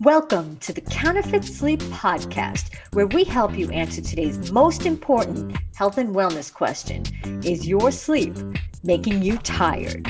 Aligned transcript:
Welcome 0.00 0.56
to 0.58 0.72
the 0.72 0.80
Counterfeit 0.80 1.44
Sleep 1.44 1.80
Podcast, 1.80 2.74
where 2.92 3.06
we 3.08 3.24
help 3.24 3.58
you 3.58 3.68
answer 3.70 4.00
today's 4.00 4.52
most 4.52 4.86
important 4.86 5.56
health 5.74 5.98
and 5.98 6.14
wellness 6.14 6.52
question 6.52 7.02
Is 7.44 7.66
your 7.66 7.90
sleep 7.90 8.34
making 8.82 9.22
you 9.22 9.38
tired? 9.38 10.06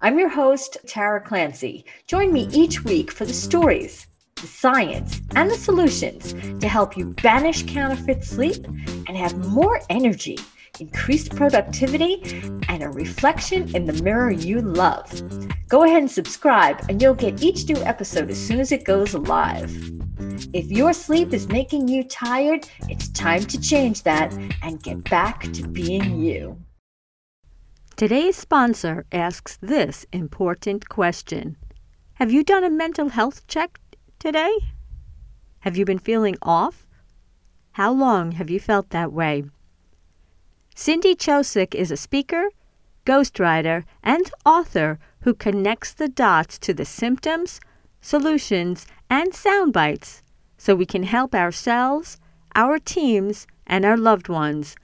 I'm 0.00 0.18
your 0.18 0.28
host, 0.28 0.78
Tara 0.86 1.20
Clancy. 1.20 1.84
Join 2.06 2.32
me 2.32 2.48
each 2.52 2.84
week 2.84 3.10
for 3.10 3.24
the 3.24 3.34
stories, 3.34 4.06
the 4.36 4.46
science, 4.46 5.20
and 5.34 5.50
the 5.50 5.56
solutions 5.56 6.32
to 6.60 6.68
help 6.68 6.96
you 6.96 7.14
banish 7.22 7.64
counterfeit 7.64 8.24
sleep 8.24 8.64
and 9.08 9.16
have 9.16 9.36
more 9.48 9.80
energy 9.90 10.38
increased 10.80 11.34
productivity, 11.36 12.22
and 12.68 12.82
a 12.82 12.88
reflection 12.88 13.74
in 13.74 13.84
the 13.84 14.02
mirror 14.02 14.30
you 14.30 14.60
love. 14.60 15.08
Go 15.68 15.84
ahead 15.84 15.98
and 15.98 16.10
subscribe, 16.10 16.84
and 16.88 17.00
you'll 17.00 17.14
get 17.14 17.42
each 17.42 17.68
new 17.68 17.80
episode 17.82 18.30
as 18.30 18.38
soon 18.38 18.60
as 18.60 18.72
it 18.72 18.84
goes 18.84 19.14
live. 19.14 19.70
If 20.52 20.70
your 20.70 20.92
sleep 20.92 21.32
is 21.32 21.48
making 21.48 21.88
you 21.88 22.04
tired, 22.04 22.68
it's 22.88 23.08
time 23.08 23.44
to 23.44 23.60
change 23.60 24.02
that 24.02 24.32
and 24.62 24.82
get 24.82 25.04
back 25.04 25.42
to 25.52 25.68
being 25.68 26.20
you. 26.20 26.58
Today's 27.96 28.36
sponsor 28.36 29.04
asks 29.12 29.58
this 29.60 30.06
important 30.12 30.88
question 30.88 31.56
Have 32.14 32.32
you 32.32 32.42
done 32.42 32.64
a 32.64 32.70
mental 32.70 33.10
health 33.10 33.46
check 33.46 33.78
today? 34.18 34.56
Have 35.60 35.76
you 35.76 35.84
been 35.84 35.98
feeling 35.98 36.36
off? 36.40 36.86
How 37.72 37.92
long 37.92 38.32
have 38.32 38.50
you 38.50 38.58
felt 38.58 38.90
that 38.90 39.12
way? 39.12 39.44
Cindy 40.80 41.14
Chosick 41.14 41.74
is 41.74 41.90
a 41.90 41.96
speaker, 41.98 42.48
ghostwriter, 43.04 43.84
and 44.02 44.30
author 44.46 44.98
who 45.24 45.34
connects 45.34 45.92
the 45.92 46.08
dots 46.08 46.58
to 46.60 46.72
the 46.72 46.86
symptoms, 46.86 47.60
solutions, 48.00 48.86
and 49.10 49.34
sound 49.34 49.74
bites 49.74 50.22
so 50.56 50.74
we 50.74 50.86
can 50.86 51.02
help 51.02 51.34
ourselves, 51.34 52.16
our 52.54 52.78
teams, 52.78 53.46
and 53.66 53.84
our 53.84 53.98
loved 53.98 54.30
ones. 54.30 54.74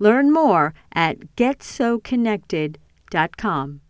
Learn 0.00 0.32
more 0.32 0.74
at 0.92 1.36
getsoconnected.com. 1.36 3.80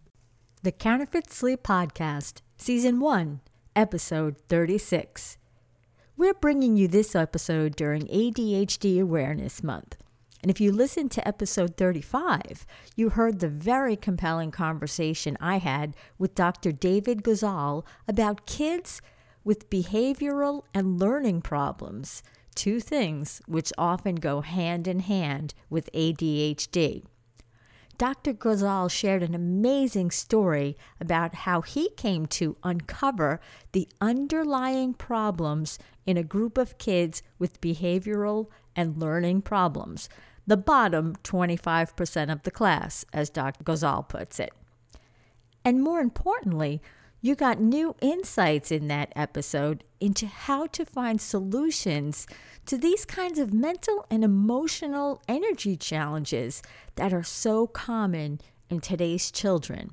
The 0.63 0.73
Counterfeit 0.73 1.33
Sleep 1.33 1.63
Podcast, 1.63 2.43
Season 2.59 3.01
1, 3.01 3.41
Episode 3.75 4.37
36. 4.51 5.39
We're 6.19 6.35
bringing 6.35 6.77
you 6.77 6.87
this 6.87 7.15
episode 7.15 7.77
during 7.77 8.03
ADHD 8.09 9.01
Awareness 9.01 9.63
Month. 9.63 9.97
And 10.47 10.51
if 10.53 10.61
you 10.61 10.71
listened 10.71 11.11
to 11.11 11.27
episode 11.27 11.77
35, 11.77 12.67
you 12.95 13.09
heard 13.09 13.41
the 13.41 13.49
very 13.49 13.97
compelling 13.97 14.53
conversation 14.53 15.37
I 15.41 15.59
had 15.59 15.97
with 16.19 16.37
Dr. 16.37 16.71
David 16.71 17.25
Gozal 17.25 17.85
about 18.07 18.47
kids 18.47 19.03
with 19.43 19.69
behavioral 19.71 20.63
and 20.73 21.01
learning 21.01 21.43
problems, 21.43 22.23
two 22.55 22.79
things 22.79 23.43
which 23.49 23.73
often 23.77 24.15
go 24.15 24.41
hand 24.41 24.87
in 24.87 25.01
hand 25.01 25.53
with 25.69 25.91
ADHD. 25.93 27.03
Dr. 27.99 28.33
Gozal 28.33 28.89
shared 28.89 29.25
an 29.25 29.35
amazing 29.35 30.13
story 30.13 30.77
about 31.01 31.35
how 31.35 31.61
he 31.61 31.91
came 31.97 32.25
to 32.27 32.57
uncover 32.63 33.41
the 33.73 33.89
underlying 34.01 34.95
problems 34.95 35.77
in 36.07 36.17
a 36.17 36.23
group 36.23 36.57
of 36.57 36.79
kids 36.79 37.21
with 37.37 37.61
behavioral 37.61 38.47
and 38.77 38.97
learning 38.97 39.43
problems 39.43 40.09
the 40.47 40.57
bottom 40.57 41.17
25% 41.25 42.33
of 42.33 42.43
the 42.43 42.51
class, 42.51 43.05
as 43.13 43.31
Dr. 43.31 43.65
Gozal 43.65 44.09
puts 44.09 44.39
it. 44.39 44.53
And 45.65 45.83
more 45.83 46.01
importantly, 46.01 46.81
you 47.21 47.35
got 47.35 47.61
new 47.61 47.97
insights 48.01 48.71
in 48.71 48.87
that 48.89 49.13
episode 49.17 49.83
into 49.99 50.27
how 50.27 50.67
to 50.69 50.85
find 50.85 51.21
solutions 51.21 52.27
to 52.67 52.77
these 52.77 53.05
kinds 53.05 53.39
of 53.39 53.53
mental 53.53 54.07
and 54.11 54.23
emotional 54.23 55.21
energy 55.27 55.77
challenges 55.77 56.63
that 56.95 57.13
are 57.13 57.25
so 57.25 57.67
common 57.67 58.41
in 58.71 58.81
today's 58.81 59.31
children. 59.31 59.91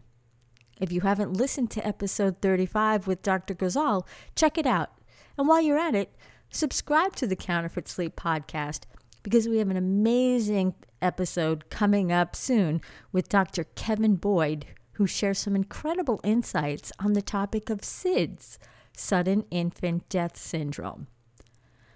If 0.79 0.91
you 0.91 1.01
haven't 1.01 1.33
listened 1.33 1.71
to 1.71 1.87
episode 1.87 2.41
35 2.41 3.07
with 3.07 3.21
Dr. 3.21 3.55
Gozal, 3.55 4.05
check 4.35 4.57
it 4.57 4.65
out. 4.67 4.91
And 5.37 5.47
while 5.47 5.61
you're 5.61 5.77
at 5.77 5.95
it, 5.95 6.13
subscribe 6.51 7.15
to 7.15 7.25
the 7.25 7.35
Counterfeit 7.35 7.87
Sleep 7.87 8.15
podcast 8.15 8.81
because 9.23 9.47
we 9.47 9.57
have 9.57 9.69
an 9.69 9.77
amazing 9.77 10.75
episode 11.01 11.69
coming 11.69 12.11
up 12.11 12.35
soon 12.35 12.81
with 13.11 13.29
Dr. 13.29 13.63
Kevin 13.75 14.15
Boyd, 14.15 14.65
who 14.93 15.07
shares 15.07 15.39
some 15.39 15.55
incredible 15.55 16.19
insights 16.23 16.91
on 16.99 17.13
the 17.13 17.21
topic 17.21 17.69
of 17.69 17.81
SIDS, 17.81 18.57
sudden 18.95 19.45
infant 19.49 20.07
death 20.09 20.37
syndrome. 20.37 21.07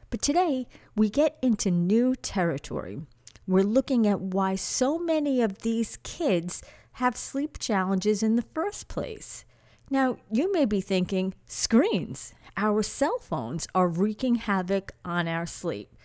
But 0.10 0.22
today, 0.22 0.68
we 0.96 1.10
get 1.10 1.38
into 1.42 1.70
new 1.70 2.16
territory. 2.16 3.02
We're 3.46 3.64
looking 3.64 4.08
at 4.08 4.22
why 4.22 4.56
so 4.56 4.98
many 4.98 5.42
of 5.42 5.60
these 5.60 5.98
kids 6.04 6.64
have 6.94 7.16
sleep 7.16 7.60
challenges 7.60 8.24
in 8.24 8.36
the 8.36 8.46
first 8.54 8.88
place. 8.88 9.46
Now, 9.90 10.18
you 10.32 10.52
may 10.52 10.66
be 10.66 10.82
thinking, 10.82 11.34
screens, 11.46 12.34
our 12.58 12.84
cell 12.84 13.20
phones 13.20 13.68
are 13.76 13.88
wreaking 13.88 14.36
havoc 14.36 14.94
on 15.06 15.28
our 15.28 15.46
sleep. 15.46 15.96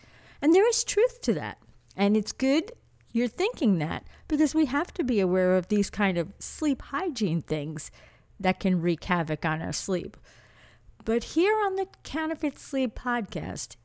And 0.43 0.55
there 0.55 0.69
is 0.69 0.85
truth 0.85 1.23
to 1.23 1.35
that. 1.35 1.59
And 1.97 2.17
it's 2.17 2.33
good 2.33 2.73
you're 3.13 3.29
thinking 3.29 3.79
that 3.79 4.07
because 4.27 4.55
we 4.55 4.67
have 4.67 4.93
to 4.95 5.05
be 5.05 5.21
aware 5.21 5.57
of 5.57 5.69
these 5.69 5.91
kind 5.91 6.17
of 6.17 6.33
sleep 6.39 6.81
hygiene 6.83 7.43
things 7.43 7.91
that 8.41 8.59
can 8.59 8.81
wreak 8.81 9.05
havoc 9.05 9.45
on 9.45 9.61
our 9.61 9.73
sleep. 9.73 10.17
But 11.05 11.25
here 11.25 11.55
on 11.67 11.77
the 11.77 11.89
Counterfeit 12.05 12.59
Sleep 12.59 12.95
podcast, 12.95 13.77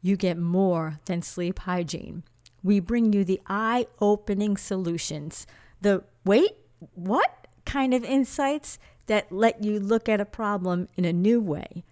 you 0.00 0.16
get 0.16 0.38
more 0.38 0.98
than 1.04 1.20
sleep 1.20 1.60
hygiene. 1.60 2.22
We 2.62 2.80
bring 2.80 3.12
you 3.12 3.24
the 3.24 3.40
eye 3.46 3.86
opening 4.00 4.56
solutions, 4.56 5.46
the 5.80 6.04
wait, 6.24 6.52
what 6.94 7.46
kind 7.66 7.92
of 7.92 8.04
insights 8.04 8.78
that 9.06 9.30
let 9.30 9.62
you 9.62 9.78
look 9.78 10.08
at 10.08 10.20
a 10.20 10.24
problem 10.24 10.88
in 10.96 11.04
a 11.04 11.12
new 11.12 11.40
way 11.40 11.84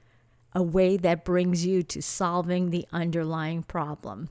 a 0.55 0.63
way 0.63 0.97
that 0.97 1.25
brings 1.25 1.65
you 1.65 1.83
to 1.83 2.03
solving 2.03 2.71
the 2.71 2.87
underlying 2.93 3.63
problem. 3.63 4.29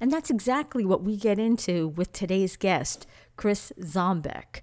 And 0.00 0.10
that's 0.10 0.30
exactly 0.30 0.84
what 0.84 1.02
we 1.02 1.16
get 1.16 1.38
into 1.38 1.88
with 1.88 2.12
today's 2.12 2.56
guest, 2.56 3.06
Chris 3.36 3.72
Zombek. 3.80 4.62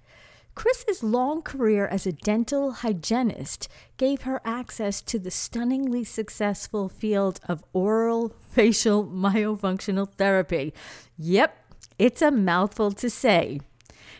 Chris's 0.54 1.04
long 1.04 1.42
career 1.42 1.86
as 1.86 2.04
a 2.04 2.12
dental 2.12 2.72
hygienist 2.72 3.68
gave 3.96 4.22
her 4.22 4.40
access 4.44 5.00
to 5.02 5.20
the 5.20 5.30
stunningly 5.30 6.02
successful 6.02 6.88
field 6.88 7.38
of 7.48 7.62
oral 7.72 8.34
facial 8.50 9.06
myofunctional 9.06 10.10
therapy. 10.14 10.74
Yep, 11.16 11.56
it's 11.96 12.20
a 12.20 12.32
mouthful 12.32 12.90
to 12.90 13.08
say. 13.08 13.60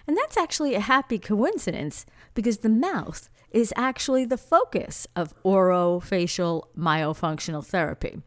And 0.07 0.17
that's 0.17 0.37
actually 0.37 0.77
a 0.77 0.81
happy 0.81 1.19
coincidence 1.19 2.07
because 2.35 2.59
the 2.59 2.69
mouth 2.69 3.29
is 3.51 3.73
actually 3.77 4.25
the 4.25 4.37
focus 4.37 5.07
of 5.17 5.35
orofacial 5.43 6.65
myofunctional 6.77 7.65
therapy. 7.65 8.21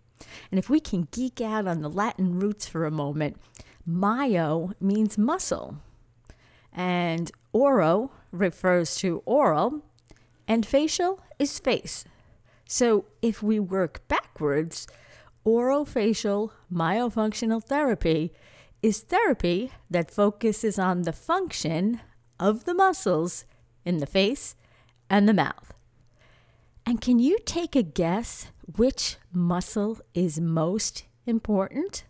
And 0.50 0.59
if 0.59 0.70
we 0.70 0.80
can 0.80 1.08
geek 1.12 1.42
out 1.42 1.68
on 1.68 1.82
the 1.82 1.90
Latin 1.90 2.40
roots 2.40 2.68
for 2.68 2.86
a 2.86 2.92
moment, 2.92 3.38
myo 3.86 4.74
means 4.80 5.18
muscle, 5.18 5.78
and 6.74 7.31
oro 7.54 8.12
refers 8.31 8.96
to 8.98 9.22
oral, 9.26 9.81
and 10.48 10.66
facial 10.66 11.20
is 11.40 11.60
face. 11.60 12.06
So 12.68 13.06
if 13.22 13.44
we 13.44 13.60
work 13.60 14.08
backwards, 14.08 14.88
orofacial 15.46 16.52
myofunctional 16.72 17.64
therapy 17.64 18.31
is 18.81 19.02
therapy 19.02 19.72
that 19.90 20.12
focuses 20.12 20.80
on 20.80 21.04
the 21.04 21.14
function 21.14 22.00
of 22.40 22.66
the 22.66 22.74
muscles 22.74 23.46
in 23.86 23.98
the 23.98 24.06
face 24.06 24.56
and 25.12 25.28
the 25.28 25.34
mouth. 25.34 25.74
And 26.86 27.02
can 27.02 27.20
you 27.20 27.38
take 27.46 27.75
a 27.75 27.84
guess 27.84 28.48
which 28.78 29.18
muscle 29.31 30.00
is 30.16 30.40
most 30.40 31.04
important? 31.28 32.06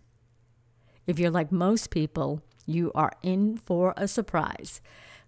If 1.08 1.18
you're 1.18 1.32
like 1.32 1.52
most 1.52 1.90
people, 1.90 2.44
you 2.68 2.92
are 2.94 3.12
in 3.24 3.58
for 3.58 3.96
a 3.98 4.08
surprise. 4.08 4.82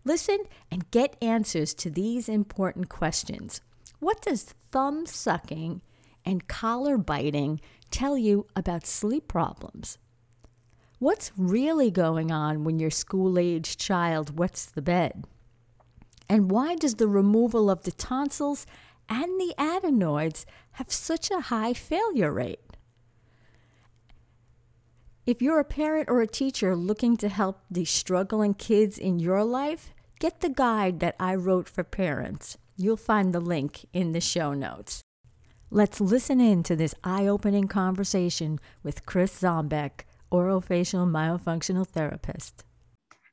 Listen 0.05 0.37
and 0.69 0.89
get 0.91 1.17
answers 1.21 1.73
to 1.73 1.89
these 1.89 2.29
important 2.29 2.89
questions. 2.89 3.59
What 3.99 4.21
does 4.21 4.53
thumb 4.71 5.07
sucking 5.07 5.81
and 6.23 6.47
collar 6.47 6.97
biting 6.97 7.59
tell 7.89 8.17
you 8.17 8.45
about 8.55 8.85
sleep 8.85 9.27
problems? 9.27 9.97
What's 10.99 11.31
really 11.35 11.89
going 11.89 12.31
on 12.31 12.63
when 12.63 12.77
your 12.77 12.91
school 12.91 13.39
aged 13.39 13.79
child 13.79 14.37
wets 14.37 14.65
the 14.67 14.81
bed? 14.81 15.25
And 16.29 16.49
why 16.49 16.75
does 16.75 16.95
the 16.95 17.07
removal 17.07 17.69
of 17.69 17.83
the 17.83 17.91
tonsils 17.91 18.65
and 19.09 19.39
the 19.39 19.53
adenoids 19.57 20.45
have 20.73 20.91
such 20.91 21.29
a 21.29 21.41
high 21.41 21.73
failure 21.73 22.31
rate? 22.31 22.59
If 25.25 25.41
you're 25.41 25.59
a 25.59 25.65
parent 25.65 26.09
or 26.09 26.21
a 26.21 26.27
teacher 26.27 26.75
looking 26.75 27.15
to 27.17 27.29
help 27.29 27.61
the 27.71 27.85
struggling 27.85 28.53
kids 28.53 28.97
in 28.97 29.19
your 29.19 29.43
life, 29.43 29.93
get 30.19 30.41
the 30.41 30.49
guide 30.49 30.99
that 30.99 31.15
I 31.19 31.35
wrote 31.35 31.69
for 31.69 31.83
parents. 31.83 32.57
You'll 32.75 32.97
find 32.97 33.33
the 33.33 33.39
link 33.39 33.85
in 33.93 34.11
the 34.11 34.19
show 34.19 34.53
notes. 34.53 35.01
Let's 35.69 36.01
listen 36.01 36.41
in 36.41 36.61
to 36.63 36.75
this 36.75 36.93
eye 37.03 37.25
opening 37.25 37.67
conversation 37.67 38.59
with 38.83 39.05
Chris 39.05 39.39
Zombek, 39.39 40.01
orofacial 40.31 41.09
myofunctional 41.09 41.87
therapist. 41.87 42.63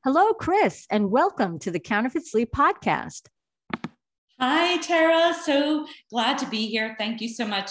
Hello, 0.02 0.32
Chris, 0.32 0.87
and 0.88 1.11
welcome 1.11 1.58
to 1.58 1.70
the 1.70 1.79
Counterfeit 1.79 2.26
Sleep 2.26 2.50
podcast. 2.52 3.26
Hi, 4.41 4.79
Tara. 4.79 5.35
So 5.35 5.87
glad 6.11 6.38
to 6.38 6.47
be 6.47 6.69
here. 6.69 6.94
Thank 6.97 7.20
you 7.20 7.29
so 7.29 7.47
much. 7.47 7.70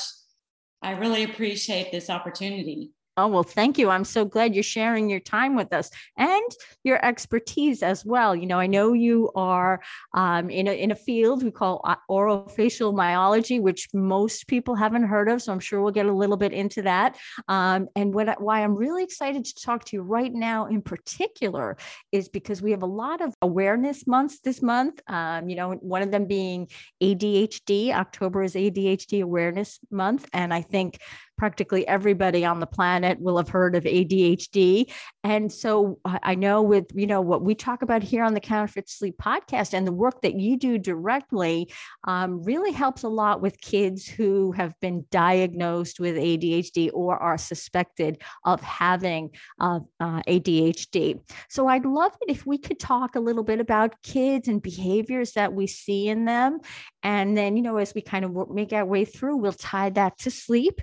I 0.83 0.91
really 0.91 1.23
appreciate 1.23 1.91
this 1.91 2.07
opportunity. 2.07 2.91
Oh, 3.19 3.27
well, 3.27 3.43
thank 3.43 3.77
you. 3.77 3.89
I'm 3.89 4.05
so 4.05 4.23
glad 4.23 4.53
you're 4.53 4.63
sharing 4.63 5.09
your 5.09 5.19
time 5.19 5.53
with 5.53 5.73
us 5.73 5.91
and 6.17 6.49
your 6.85 7.03
expertise 7.05 7.83
as 7.83 8.05
well. 8.05 8.33
You 8.33 8.45
know, 8.45 8.57
I 8.59 8.67
know 8.67 8.93
you 8.93 9.29
are 9.35 9.81
um, 10.13 10.49
in, 10.49 10.69
a, 10.69 10.71
in 10.71 10.91
a 10.91 10.95
field 10.95 11.43
we 11.43 11.51
call 11.51 11.81
uh, 11.83 11.97
orofacial 12.09 12.93
myology, 12.93 13.59
which 13.59 13.89
most 13.93 14.47
people 14.47 14.73
haven't 14.73 15.03
heard 15.03 15.29
of. 15.29 15.41
So 15.41 15.51
I'm 15.51 15.59
sure 15.59 15.81
we'll 15.81 15.91
get 15.91 16.05
a 16.05 16.13
little 16.13 16.37
bit 16.37 16.53
into 16.53 16.81
that. 16.83 17.17
Um, 17.49 17.89
and 17.93 18.13
what, 18.13 18.41
why 18.41 18.63
I'm 18.63 18.73
really 18.73 19.03
excited 19.03 19.43
to 19.43 19.55
talk 19.55 19.83
to 19.85 19.97
you 19.97 20.01
right 20.01 20.33
now 20.33 20.67
in 20.67 20.81
particular 20.81 21.75
is 22.13 22.29
because 22.29 22.61
we 22.61 22.71
have 22.71 22.83
a 22.83 22.93
lot 23.03 23.19
of 23.19 23.33
awareness 23.41 24.07
months 24.07 24.39
this 24.39 24.61
month. 24.61 25.01
Um, 25.07 25.49
you 25.49 25.57
know, 25.57 25.73
one 25.73 26.03
of 26.03 26.11
them 26.11 26.25
being 26.25 26.69
ADHD. 27.03 27.91
October 27.91 28.43
is 28.43 28.53
ADHD 28.55 29.21
Awareness 29.21 29.77
Month. 29.91 30.29
And 30.31 30.53
I 30.53 30.61
think 30.61 30.99
practically 31.39 31.87
everybody 31.87 32.43
on 32.43 32.59
the 32.59 32.67
planet 32.67 33.19
will 33.21 33.37
have 33.37 33.47
heard 33.47 33.73
of 33.73 33.85
ADHD. 33.85 34.91
And 35.23 35.51
so 35.51 35.97
I 36.05 36.35
know 36.35 36.61
with, 36.61 36.87
you 36.93 37.07
know, 37.07 37.21
what 37.21 37.43
we 37.43 37.55
talk 37.55 37.81
about 37.81 38.03
here 38.03 38.25
on 38.25 38.33
the 38.33 38.41
Counterfeit 38.41 38.89
Sleep 38.89 39.15
podcast 39.17 39.73
and 39.73 39.87
the 39.87 39.93
work 39.93 40.21
that 40.21 40.37
you 40.37 40.57
do 40.57 40.77
directly 40.77 41.71
um, 42.03 42.43
really 42.43 42.73
helps 42.73 43.03
a 43.03 43.07
lot 43.07 43.41
with 43.41 43.61
kids 43.61 44.05
who 44.05 44.51
have 44.51 44.77
been 44.81 45.05
diagnosed 45.11 45.99
with 45.99 46.17
ADHD 46.17 46.91
or 46.93 47.17
are 47.17 47.37
suspected 47.37 48.21
of 48.43 48.59
having 48.61 49.29
uh, 49.61 49.79
uh, 50.01 50.21
ADHD. 50.27 51.21
So 51.47 51.67
I'd 51.67 51.85
love 51.85 52.11
it 52.21 52.31
if 52.31 52.45
we 52.45 52.57
could 52.57 52.79
talk 52.79 53.15
a 53.15 53.21
little 53.21 53.43
bit 53.43 53.61
about 53.61 54.01
kids 54.03 54.49
and 54.49 54.61
behaviors 54.61 55.31
that 55.33 55.53
we 55.53 55.67
see 55.67 56.09
in 56.09 56.25
them. 56.25 56.59
And 57.01 57.37
then, 57.37 57.55
you 57.55 57.63
know, 57.63 57.77
as 57.77 57.93
we 57.95 58.01
kind 58.01 58.25
of 58.25 58.49
make 58.49 58.73
our 58.73 58.85
way 58.85 59.05
through, 59.05 59.37
we'll 59.37 59.53
tie 59.53 59.89
that 59.91 60.17
to 60.19 60.31
sleep 60.31 60.81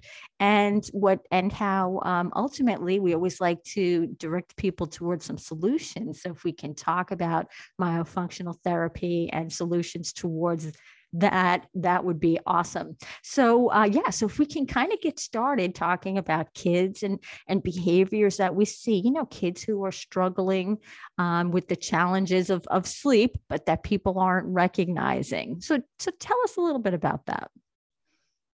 what 0.93 1.21
and 1.31 1.53
how 1.53 2.01
um, 2.05 2.33
ultimately 2.37 3.01
we 3.01 3.15
always 3.15 3.41
like 3.41 3.63
to 3.65 4.07
direct 4.19 4.57
people 4.57 4.87
towards 4.87 5.25
some 5.25 5.39
solutions. 5.39 6.23
So 6.23 6.31
if 6.31 6.45
we 6.45 6.53
can 6.53 6.75
talk 6.75 7.11
about 7.11 7.47
myofunctional 7.81 8.57
therapy 8.63 9.31
and 9.33 9.53
solutions 9.53 10.13
towards 10.13 10.73
that 11.13 11.67
that 11.75 12.05
would 12.05 12.21
be 12.21 12.39
awesome. 12.47 12.97
So 13.23 13.71
uh, 13.73 13.89
yeah 13.91 14.11
so 14.11 14.27
if 14.27 14.39
we 14.39 14.47
can 14.47 14.67
kind 14.67 14.93
of 14.93 15.01
get 15.01 15.19
started 15.19 15.75
talking 15.75 16.19
about 16.19 16.53
kids 16.55 17.03
and 17.03 17.19
and 17.49 17.63
behaviors 17.63 18.37
that 18.37 18.55
we 18.55 18.65
see 18.65 19.01
you 19.05 19.13
know 19.13 19.27
kids 19.27 19.63
who 19.63 19.85
are 19.85 19.93
struggling 19.93 20.79
um, 21.19 21.51
with 21.51 21.69
the 21.69 21.77
challenges 21.77 22.51
of 22.51 22.67
of 22.67 22.87
sleep 22.87 23.39
but 23.49 23.67
that 23.67 23.83
people 23.83 24.19
aren't 24.19 24.49
recognizing. 24.49 25.61
So 25.61 25.81
so 25.99 26.11
tell 26.19 26.41
us 26.45 26.57
a 26.57 26.61
little 26.61 26.81
bit 26.81 26.95
about 26.95 27.27
that 27.27 27.51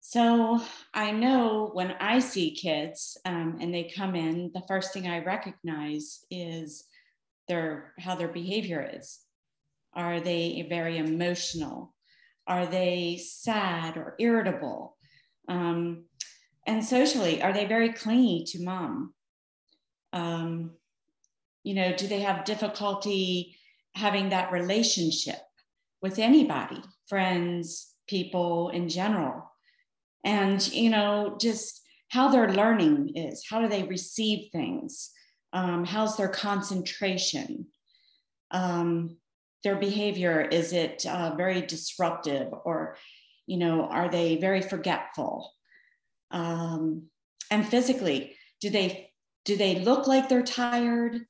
so 0.08 0.58
I 0.94 1.10
know 1.10 1.68
when 1.74 1.90
I 2.00 2.20
see 2.20 2.52
kids 2.54 3.18
um, 3.26 3.58
and 3.60 3.74
they 3.74 3.92
come 3.94 4.14
in, 4.14 4.50
the 4.54 4.62
first 4.66 4.94
thing 4.94 5.06
I 5.06 5.22
recognize 5.22 6.24
is 6.30 6.84
their 7.46 7.92
how 7.98 8.14
their 8.14 8.28
behavior 8.28 8.90
is. 8.94 9.18
Are 9.92 10.18
they 10.18 10.66
very 10.66 10.96
emotional? 10.96 11.94
Are 12.46 12.64
they 12.64 13.20
sad 13.22 13.98
or 13.98 14.14
irritable? 14.18 14.96
Um, 15.46 16.04
and 16.66 16.82
socially, 16.82 17.42
are 17.42 17.52
they 17.52 17.66
very 17.66 17.92
clingy 17.92 18.44
to 18.46 18.64
mom? 18.64 19.12
Um, 20.14 20.70
you 21.64 21.74
know, 21.74 21.94
do 21.94 22.06
they 22.06 22.20
have 22.20 22.46
difficulty 22.46 23.58
having 23.94 24.30
that 24.30 24.52
relationship 24.52 25.42
with 26.00 26.18
anybody, 26.18 26.80
friends, 27.08 27.92
people 28.06 28.70
in 28.70 28.88
general? 28.88 29.44
And 30.24 30.66
you 30.72 30.90
know 30.90 31.36
just 31.40 31.82
how 32.10 32.28
their 32.28 32.50
learning 32.52 33.12
is 33.16 33.44
how 33.48 33.60
do 33.60 33.68
they 33.68 33.82
receive 33.82 34.50
things? 34.50 35.10
Um, 35.52 35.84
how's 35.84 36.16
their 36.16 36.28
concentration? 36.28 37.66
Um, 38.50 39.16
their 39.64 39.76
behavior 39.76 40.40
is 40.40 40.72
it 40.72 41.04
uh, 41.06 41.34
very 41.36 41.62
disruptive 41.62 42.48
or 42.64 42.96
you 43.46 43.58
know 43.58 43.84
are 43.84 44.08
they 44.08 44.36
very 44.36 44.62
forgetful? 44.62 45.52
Um, 46.30 47.04
and 47.50 47.66
physically 47.66 48.36
do 48.60 48.70
they 48.70 49.10
do 49.44 49.56
they 49.56 49.80
look 49.80 50.06
like 50.06 50.28
they're 50.28 50.42
tired? 50.42 51.20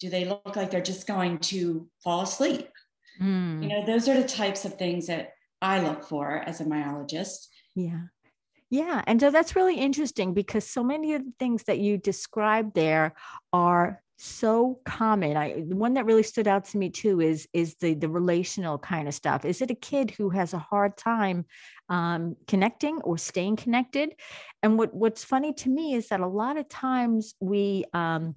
Do 0.00 0.10
they 0.10 0.24
look 0.24 0.56
like 0.56 0.70
they're 0.70 0.80
just 0.80 1.06
going 1.06 1.38
to 1.38 1.88
fall 2.02 2.22
asleep? 2.22 2.68
Mm. 3.20 3.62
you 3.62 3.68
know 3.68 3.84
those 3.84 4.08
are 4.08 4.16
the 4.16 4.26
types 4.26 4.64
of 4.64 4.78
things 4.78 5.06
that 5.08 5.34
i 5.60 5.80
look 5.80 6.02
for 6.02 6.42
as 6.46 6.62
a 6.62 6.64
myologist. 6.64 7.48
Yeah 7.74 8.04
yeah. 8.72 9.02
And 9.06 9.20
so 9.20 9.30
that's 9.30 9.54
really 9.54 9.76
interesting 9.76 10.32
because 10.32 10.66
so 10.66 10.82
many 10.82 11.12
of 11.12 11.22
the 11.22 11.32
things 11.38 11.64
that 11.64 11.78
you 11.78 11.98
described 11.98 12.74
there 12.74 13.12
are 13.52 14.02
so 14.16 14.80
common. 14.86 15.36
I 15.36 15.62
the 15.68 15.76
one 15.76 15.92
that 15.94 16.06
really 16.06 16.22
stood 16.22 16.48
out 16.48 16.64
to 16.66 16.78
me 16.78 16.88
too 16.88 17.20
is 17.20 17.46
is 17.52 17.74
the 17.80 17.92
the 17.92 18.08
relational 18.08 18.78
kind 18.78 19.08
of 19.08 19.14
stuff. 19.14 19.44
Is 19.44 19.60
it 19.60 19.70
a 19.70 19.74
kid 19.74 20.10
who 20.12 20.30
has 20.30 20.54
a 20.54 20.58
hard 20.58 20.96
time 20.96 21.44
um, 21.90 22.34
connecting 22.46 23.02
or 23.02 23.18
staying 23.18 23.56
connected? 23.56 24.14
And 24.62 24.78
what 24.78 24.94
what's 24.94 25.22
funny 25.22 25.52
to 25.52 25.68
me 25.68 25.92
is 25.92 26.08
that 26.08 26.20
a 26.20 26.26
lot 26.26 26.56
of 26.56 26.66
times 26.70 27.34
we 27.40 27.84
um, 27.92 28.36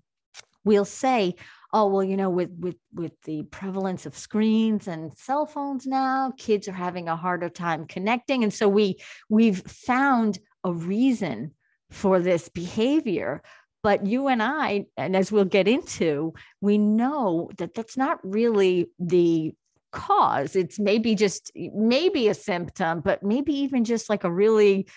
we'll 0.65 0.83
say, 0.83 1.35
oh 1.75 1.87
well 1.87 2.03
you 2.03 2.15
know 2.15 2.29
with 2.29 2.51
with 2.57 2.77
with 2.93 3.11
the 3.23 3.43
prevalence 3.43 4.05
of 4.05 4.17
screens 4.17 4.87
and 4.87 5.15
cell 5.17 5.45
phones 5.45 5.85
now 5.85 6.31
kids 6.37 6.69
are 6.69 6.79
having 6.87 7.09
a 7.09 7.17
harder 7.17 7.49
time 7.49 7.85
connecting. 7.85 8.43
And 8.43 8.53
so 8.53 8.67
we 8.69 8.97
we've 9.29 9.61
found 9.67 10.39
a 10.63 10.71
reason 10.71 11.51
for 11.91 12.19
this 12.19 12.49
behavior. 12.49 13.43
But 13.83 14.05
you 14.07 14.27
and 14.29 14.41
i 14.41 14.85
and 14.97 15.15
as 15.15 15.31
we'll 15.31 15.45
get 15.45 15.67
into 15.67 16.33
we 16.61 16.77
know 16.77 17.51
that 17.57 17.75
that's 17.75 17.97
not 17.97 18.19
really 18.23 18.89
the 18.97 19.53
cause. 19.91 20.55
It's 20.55 20.79
maybe 20.79 21.13
just 21.13 21.51
maybe 21.55 22.29
a 22.29 22.33
symptom 22.33 23.01
but 23.01 23.21
maybe 23.21 23.53
even 23.53 23.83
just 23.83 24.09
like 24.09 24.23
a 24.23 24.31
really 24.31 24.87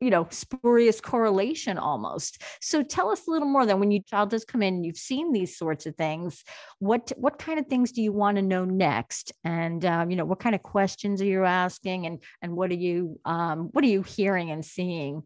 you 0.00 0.10
know 0.10 0.26
spurious 0.30 1.00
correlation 1.00 1.78
almost. 1.78 2.42
So 2.60 2.82
tell 2.82 3.10
us 3.10 3.26
a 3.26 3.30
little 3.30 3.48
more 3.48 3.64
then 3.64 3.80
when 3.80 3.90
your 3.90 4.02
child 4.02 4.30
does 4.30 4.44
come 4.44 4.62
in 4.62 4.84
you've 4.84 4.96
seen 4.96 5.32
these 5.32 5.56
sorts 5.56 5.86
of 5.86 5.96
things 5.96 6.44
what 6.78 7.12
what 7.16 7.38
kind 7.38 7.58
of 7.58 7.66
things 7.66 7.92
do 7.92 8.02
you 8.02 8.12
want 8.12 8.36
to 8.36 8.42
know 8.42 8.64
next? 8.64 9.32
And 9.44 9.84
um, 9.84 10.10
you 10.10 10.16
know 10.16 10.24
what 10.24 10.40
kind 10.40 10.54
of 10.54 10.62
questions 10.62 11.22
are 11.22 11.26
you 11.26 11.44
asking? 11.44 12.06
And 12.06 12.22
and 12.42 12.56
what 12.56 12.70
are 12.70 12.74
you 12.74 13.18
um, 13.24 13.70
what 13.72 13.84
are 13.84 13.88
you 13.88 14.02
hearing 14.02 14.50
and 14.50 14.64
seeing? 14.64 15.22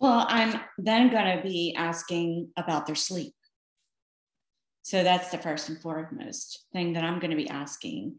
Well 0.00 0.26
i'm 0.28 0.60
then 0.76 1.10
going 1.10 1.36
to 1.36 1.42
be 1.42 1.74
asking 1.76 2.50
about 2.56 2.86
their 2.86 2.94
sleep. 2.94 3.34
So 4.82 5.02
that's 5.02 5.30
the 5.30 5.38
first 5.38 5.68
and 5.68 5.80
foremost 5.80 6.66
thing 6.72 6.92
that 6.92 7.04
i'm 7.04 7.20
going 7.20 7.30
to 7.30 7.36
be 7.36 7.48
asking. 7.48 8.18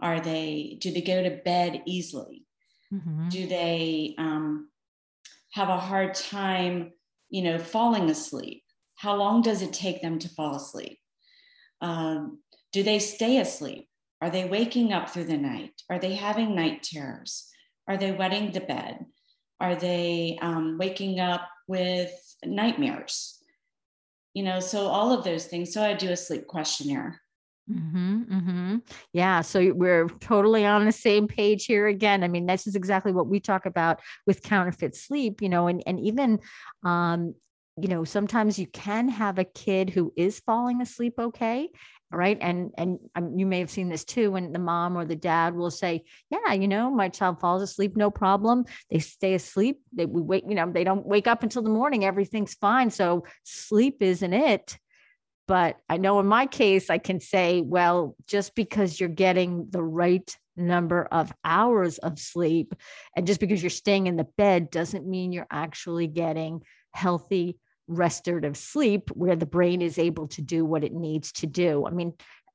Are 0.00 0.18
they 0.18 0.78
do 0.80 0.90
they 0.90 1.02
go 1.02 1.22
to 1.22 1.42
bed 1.44 1.82
easily? 1.86 2.46
Mm-hmm. 2.92 3.28
do 3.28 3.46
they 3.46 4.16
um, 4.18 4.69
have 5.52 5.68
a 5.68 5.78
hard 5.78 6.14
time, 6.14 6.92
you 7.28 7.42
know, 7.42 7.58
falling 7.58 8.10
asleep? 8.10 8.62
How 8.96 9.16
long 9.16 9.42
does 9.42 9.62
it 9.62 9.72
take 9.72 10.02
them 10.02 10.18
to 10.18 10.28
fall 10.28 10.54
asleep? 10.54 10.98
Um, 11.80 12.40
do 12.72 12.82
they 12.82 12.98
stay 12.98 13.38
asleep? 13.38 13.88
Are 14.20 14.30
they 14.30 14.44
waking 14.44 14.92
up 14.92 15.10
through 15.10 15.24
the 15.24 15.38
night? 15.38 15.72
Are 15.88 15.98
they 15.98 16.14
having 16.14 16.54
night 16.54 16.82
terrors? 16.82 17.48
Are 17.88 17.96
they 17.96 18.12
wetting 18.12 18.52
the 18.52 18.60
bed? 18.60 19.06
Are 19.60 19.74
they 19.74 20.38
um, 20.42 20.76
waking 20.78 21.20
up 21.20 21.48
with 21.66 22.12
nightmares? 22.44 23.38
You 24.34 24.44
know, 24.44 24.60
so 24.60 24.86
all 24.86 25.12
of 25.12 25.24
those 25.24 25.46
things. 25.46 25.72
So 25.72 25.82
I 25.82 25.94
do 25.94 26.10
a 26.10 26.16
sleep 26.16 26.46
questionnaire. 26.46 27.20
Mm-hmm, 27.70 28.22
mm-hmm. 28.22 28.59
Yeah. 29.12 29.40
So 29.40 29.72
we're 29.72 30.08
totally 30.20 30.64
on 30.64 30.84
the 30.84 30.92
same 30.92 31.26
page 31.28 31.66
here 31.66 31.86
again. 31.86 32.22
I 32.22 32.28
mean, 32.28 32.46
this 32.46 32.66
is 32.66 32.76
exactly 32.76 33.12
what 33.12 33.26
we 33.26 33.40
talk 33.40 33.66
about 33.66 34.00
with 34.26 34.42
counterfeit 34.42 34.96
sleep, 34.96 35.42
you 35.42 35.48
know, 35.48 35.66
and, 35.66 35.82
and 35.86 36.00
even, 36.00 36.40
um, 36.84 37.34
you 37.80 37.88
know, 37.88 38.04
sometimes 38.04 38.58
you 38.58 38.66
can 38.66 39.08
have 39.08 39.38
a 39.38 39.44
kid 39.44 39.90
who 39.90 40.12
is 40.16 40.40
falling 40.40 40.80
asleep 40.82 41.14
okay, 41.18 41.70
right? 42.10 42.36
And 42.40 42.72
and 42.76 42.98
um, 43.14 43.38
you 43.38 43.46
may 43.46 43.60
have 43.60 43.70
seen 43.70 43.88
this 43.88 44.04
too 44.04 44.32
when 44.32 44.52
the 44.52 44.58
mom 44.58 44.96
or 44.98 45.04
the 45.04 45.16
dad 45.16 45.54
will 45.54 45.70
say, 45.70 46.02
"Yeah, 46.30 46.52
you 46.52 46.68
know, 46.68 46.90
my 46.90 47.08
child 47.08 47.40
falls 47.40 47.62
asleep, 47.62 47.96
no 47.96 48.10
problem. 48.10 48.64
They 48.90 48.98
stay 48.98 49.34
asleep. 49.34 49.80
They 49.92 50.06
we 50.06 50.20
wait, 50.20 50.44
you 50.48 50.54
know, 50.54 50.70
they 50.70 50.84
don't 50.84 51.06
wake 51.06 51.26
up 51.26 51.42
until 51.42 51.62
the 51.62 51.70
morning. 51.70 52.04
Everything's 52.04 52.54
fine. 52.54 52.90
So 52.90 53.24
sleep 53.44 54.02
isn't 54.02 54.32
it." 54.34 54.78
But 55.50 55.78
I 55.88 55.96
know 55.96 56.20
in 56.20 56.28
my 56.28 56.46
case, 56.46 56.90
I 56.90 56.98
can 56.98 57.18
say, 57.18 57.60
well, 57.60 58.14
just 58.28 58.54
because 58.54 59.00
you're 59.00 59.08
getting 59.08 59.66
the 59.70 59.82
right 59.82 60.38
number 60.56 61.08
of 61.10 61.32
hours 61.44 61.98
of 61.98 62.20
sleep. 62.20 62.72
And 63.16 63.26
just 63.26 63.40
because 63.40 63.60
you're 63.60 63.68
staying 63.68 64.06
in 64.06 64.14
the 64.14 64.28
bed 64.38 64.70
doesn't 64.70 65.08
mean 65.08 65.32
you're 65.32 65.48
actually 65.50 66.06
getting 66.06 66.62
healthy 66.92 67.58
restorative 67.88 68.56
sleep 68.56 69.10
where 69.10 69.34
the 69.34 69.44
brain 69.44 69.82
is 69.82 69.98
able 69.98 70.28
to 70.28 70.40
do 70.40 70.64
what 70.64 70.84
it 70.84 70.92
needs 70.92 71.32
to 71.32 71.48
do. 71.48 71.84
I 71.84 71.90
mean, 71.90 72.12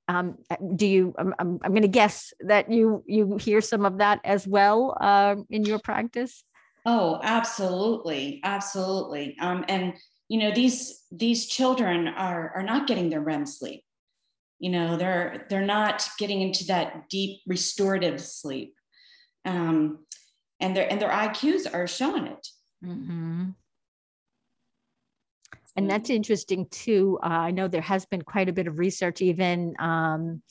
um, 0.08 0.38
do 0.78 0.88
you? 0.88 1.14
I'm, 1.18 1.36
I'm, 1.38 1.60
I'm 1.66 1.72
going 1.72 1.82
to 1.82 1.90
guess 1.90 2.32
that 2.48 2.72
you 2.72 3.04
you 3.06 3.36
hear 3.36 3.60
some 3.60 3.86
of 3.86 3.98
that 3.98 4.22
as 4.24 4.48
well 4.48 4.96
uh, 5.02 5.36
in 5.50 5.66
your 5.66 5.80
practice. 5.80 6.46
Oh, 6.86 7.20
absolutely, 7.24 8.40
absolutely. 8.46 9.36
Um, 9.42 9.66
and 9.68 9.96
you 10.28 10.40
know 10.40 10.52
these 10.52 11.04
these 11.12 11.46
children 11.46 12.08
are 12.08 12.52
are 12.56 12.64
not 12.64 12.88
getting 12.88 13.10
their 13.10 13.22
REM 13.22 13.46
sleep. 13.46 13.84
You 14.60 14.72
know 14.72 14.98
they're 14.98 15.46
they're 15.50 15.66
not 15.66 16.08
getting 16.18 16.42
into 16.42 16.66
that 16.66 17.10
deep 17.10 17.42
restorative 17.46 18.22
sleep, 18.22 18.76
um, 19.44 20.00
and 20.60 20.76
their 20.76 20.92
and 20.92 21.02
their 21.02 21.10
IQs 21.10 21.72
are 21.72 21.88
showing 21.88 22.28
it. 22.28 22.48
Mm-hmm. 22.84 23.50
And 25.78 25.90
that's 25.90 26.10
interesting 26.10 26.68
too. 26.72 27.20
Uh, 27.22 27.28
I 27.28 27.52
know 27.52 27.68
there 27.68 27.82
has 27.82 28.06
been 28.06 28.22
quite 28.22 28.48
a 28.48 28.54
bit 28.54 28.68
of 28.68 28.80
research, 28.80 29.22
even 29.22 29.76
um, 29.80 30.42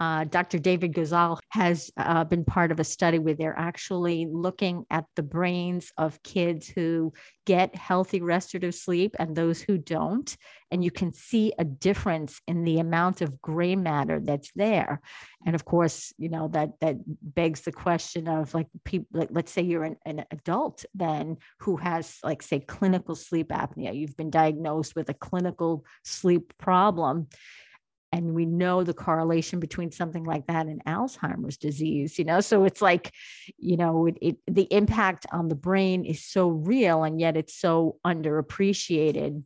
uh, 0.00 0.24
Dr. 0.24 0.58
David 0.58 0.94
Gozal 0.94 1.38
has 1.50 1.90
uh, 1.98 2.24
been 2.24 2.42
part 2.42 2.72
of 2.72 2.80
a 2.80 2.84
study 2.84 3.18
where 3.18 3.34
they're 3.34 3.58
actually 3.58 4.26
looking 4.30 4.86
at 4.90 5.04
the 5.14 5.22
brains 5.22 5.92
of 5.98 6.22
kids 6.22 6.66
who 6.66 7.12
get 7.44 7.76
healthy 7.76 8.22
restorative 8.22 8.74
sleep 8.74 9.14
and 9.18 9.36
those 9.36 9.60
who 9.60 9.76
don't. 9.76 10.34
And 10.70 10.82
you 10.82 10.90
can 10.90 11.12
see 11.12 11.52
a 11.58 11.64
difference 11.64 12.40
in 12.46 12.64
the 12.64 12.78
amount 12.78 13.20
of 13.20 13.42
gray 13.42 13.76
matter 13.76 14.20
that's 14.22 14.50
there. 14.56 15.02
And 15.44 15.54
of 15.54 15.66
course, 15.66 16.14
you 16.16 16.30
know, 16.30 16.48
that 16.48 16.80
that 16.80 16.96
begs 17.20 17.60
the 17.62 17.72
question 17.72 18.26
of 18.26 18.54
like 18.54 18.68
people, 18.84 19.06
like, 19.12 19.28
let's 19.30 19.52
say 19.52 19.62
you're 19.62 19.84
an, 19.84 19.96
an 20.06 20.24
adult 20.30 20.84
then 20.94 21.36
who 21.58 21.76
has 21.76 22.16
like 22.24 22.42
say 22.42 22.60
clinical 22.60 23.16
sleep 23.16 23.48
apnea. 23.48 23.94
You've 23.94 24.16
been 24.16 24.30
diagnosed 24.30 24.96
with 24.96 25.10
a 25.10 25.14
clinical 25.14 25.84
sleep 26.04 26.54
problem 26.56 27.28
and 28.12 28.34
we 28.34 28.46
know 28.46 28.82
the 28.82 28.94
correlation 28.94 29.60
between 29.60 29.92
something 29.92 30.24
like 30.24 30.46
that 30.46 30.66
and 30.66 30.84
alzheimer's 30.84 31.56
disease 31.56 32.18
you 32.18 32.24
know? 32.24 32.40
So 32.40 32.64
it's 32.64 32.82
like 32.82 33.12
you 33.58 33.76
know 33.76 34.06
it, 34.06 34.18
it, 34.20 34.36
the 34.46 34.72
impact 34.72 35.26
on 35.32 35.48
the 35.48 35.54
brain 35.54 36.04
is 36.04 36.24
so 36.24 36.48
real 36.48 37.04
and 37.04 37.20
yet 37.20 37.36
it's 37.36 37.54
so 37.54 37.96
underappreciated. 38.06 39.42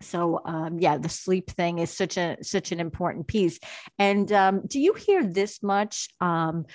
So 0.00 0.40
um, 0.44 0.78
yeah 0.78 0.98
the 0.98 1.08
sleep 1.08 1.50
thing 1.50 1.78
is 1.78 1.90
such 1.90 2.16
a 2.16 2.36
such 2.42 2.72
an 2.72 2.80
important 2.80 3.26
piece. 3.26 3.58
And 3.98 4.30
um, 4.32 4.62
do 4.66 4.80
you 4.80 4.94
hear 4.94 5.24
this 5.24 5.62
much 5.62 6.08
um, 6.20 6.66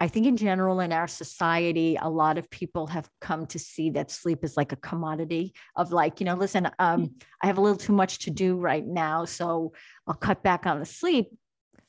I 0.00 0.08
think 0.08 0.26
in 0.26 0.36
general 0.36 0.80
in 0.80 0.92
our 0.92 1.06
society, 1.06 1.96
a 2.00 2.10
lot 2.10 2.36
of 2.38 2.50
people 2.50 2.88
have 2.88 3.08
come 3.20 3.46
to 3.46 3.58
see 3.58 3.90
that 3.90 4.10
sleep 4.10 4.42
is 4.42 4.56
like 4.56 4.72
a 4.72 4.76
commodity 4.76 5.54
of 5.76 5.92
like, 5.92 6.18
you 6.18 6.26
know, 6.26 6.34
listen, 6.34 6.66
um, 6.78 7.06
mm. 7.06 7.22
I 7.42 7.46
have 7.46 7.58
a 7.58 7.60
little 7.60 7.76
too 7.76 7.92
much 7.92 8.20
to 8.20 8.30
do 8.30 8.56
right 8.56 8.84
now. 8.84 9.24
So 9.24 9.72
I'll 10.06 10.14
cut 10.14 10.42
back 10.42 10.66
on 10.66 10.80
the 10.80 10.86
sleep 10.86 11.28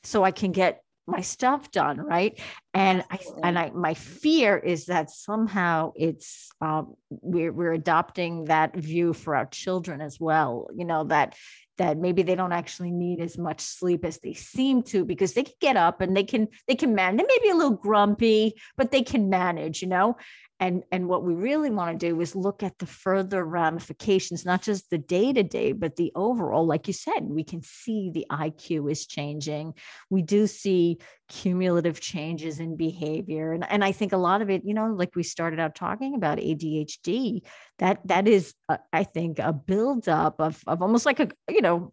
so 0.04 0.22
I 0.22 0.30
can 0.30 0.52
get 0.52 0.82
my 1.06 1.22
stuff 1.22 1.70
done. 1.70 1.98
Right. 1.98 2.40
And 2.74 3.04
I, 3.08 3.18
and 3.44 3.58
I, 3.58 3.70
my 3.70 3.94
fear 3.94 4.58
is 4.58 4.86
that 4.86 5.08
somehow 5.08 5.92
it's, 5.94 6.50
um, 6.60 6.94
we're, 7.08 7.52
we're 7.52 7.72
adopting 7.72 8.46
that 8.46 8.74
view 8.74 9.12
for 9.12 9.36
our 9.36 9.46
children 9.46 10.00
as 10.00 10.18
well. 10.18 10.68
You 10.74 10.84
know, 10.84 11.04
that 11.04 11.36
that 11.76 11.98
maybe 11.98 12.22
they 12.22 12.34
don't 12.34 12.52
actually 12.52 12.90
need 12.90 13.20
as 13.20 13.36
much 13.36 13.60
sleep 13.60 14.04
as 14.04 14.18
they 14.18 14.34
seem 14.34 14.82
to 14.82 15.04
because 15.04 15.34
they 15.34 15.42
can 15.42 15.54
get 15.60 15.76
up 15.76 16.00
and 16.00 16.16
they 16.16 16.24
can 16.24 16.48
they 16.68 16.74
can 16.74 16.94
manage 16.94 17.18
they 17.18 17.26
may 17.26 17.38
be 17.42 17.50
a 17.50 17.54
little 17.56 17.76
grumpy 17.76 18.54
but 18.76 18.90
they 18.90 19.02
can 19.02 19.28
manage 19.28 19.82
you 19.82 19.88
know? 19.88 20.16
And 20.60 20.84
and 20.92 21.08
what 21.08 21.24
we 21.24 21.34
really 21.34 21.70
want 21.70 21.98
to 21.98 22.08
do 22.08 22.20
is 22.20 22.36
look 22.36 22.62
at 22.62 22.78
the 22.78 22.86
further 22.86 23.44
ramifications 23.44 24.44
not 24.44 24.62
just 24.62 24.88
the 24.88 24.98
day 24.98 25.32
to 25.32 25.42
day 25.42 25.72
but 25.72 25.96
the 25.96 26.12
overall. 26.14 26.64
Like 26.64 26.86
you 26.86 26.92
said 26.94 27.22
we 27.22 27.42
can 27.42 27.62
see 27.62 28.10
the 28.14 28.26
iq 28.30 28.90
is 28.90 29.06
changing. 29.06 29.74
We 30.10 30.22
do 30.22 30.46
see 30.46 30.98
cumulative 31.28 32.00
changes 32.00 32.60
in 32.60 32.76
behavior 32.76 33.52
and, 33.52 33.70
and 33.70 33.82
i 33.82 33.90
think 33.90 34.12
a 34.12 34.16
lot 34.16 34.42
of 34.42 34.50
it 34.50 34.62
you 34.64 34.74
know 34.74 34.88
like 34.88 35.16
we 35.16 35.22
started 35.22 35.58
out 35.58 35.74
talking 35.74 36.14
about 36.14 36.38
adhd 36.38 37.40
that 37.78 37.98
that 38.06 38.28
is 38.28 38.54
uh, 38.68 38.76
i 38.92 39.02
think 39.02 39.38
a 39.38 39.52
buildup 39.52 40.38
of, 40.38 40.62
of 40.66 40.82
almost 40.82 41.06
like 41.06 41.20
a 41.20 41.28
you 41.48 41.62
know 41.62 41.92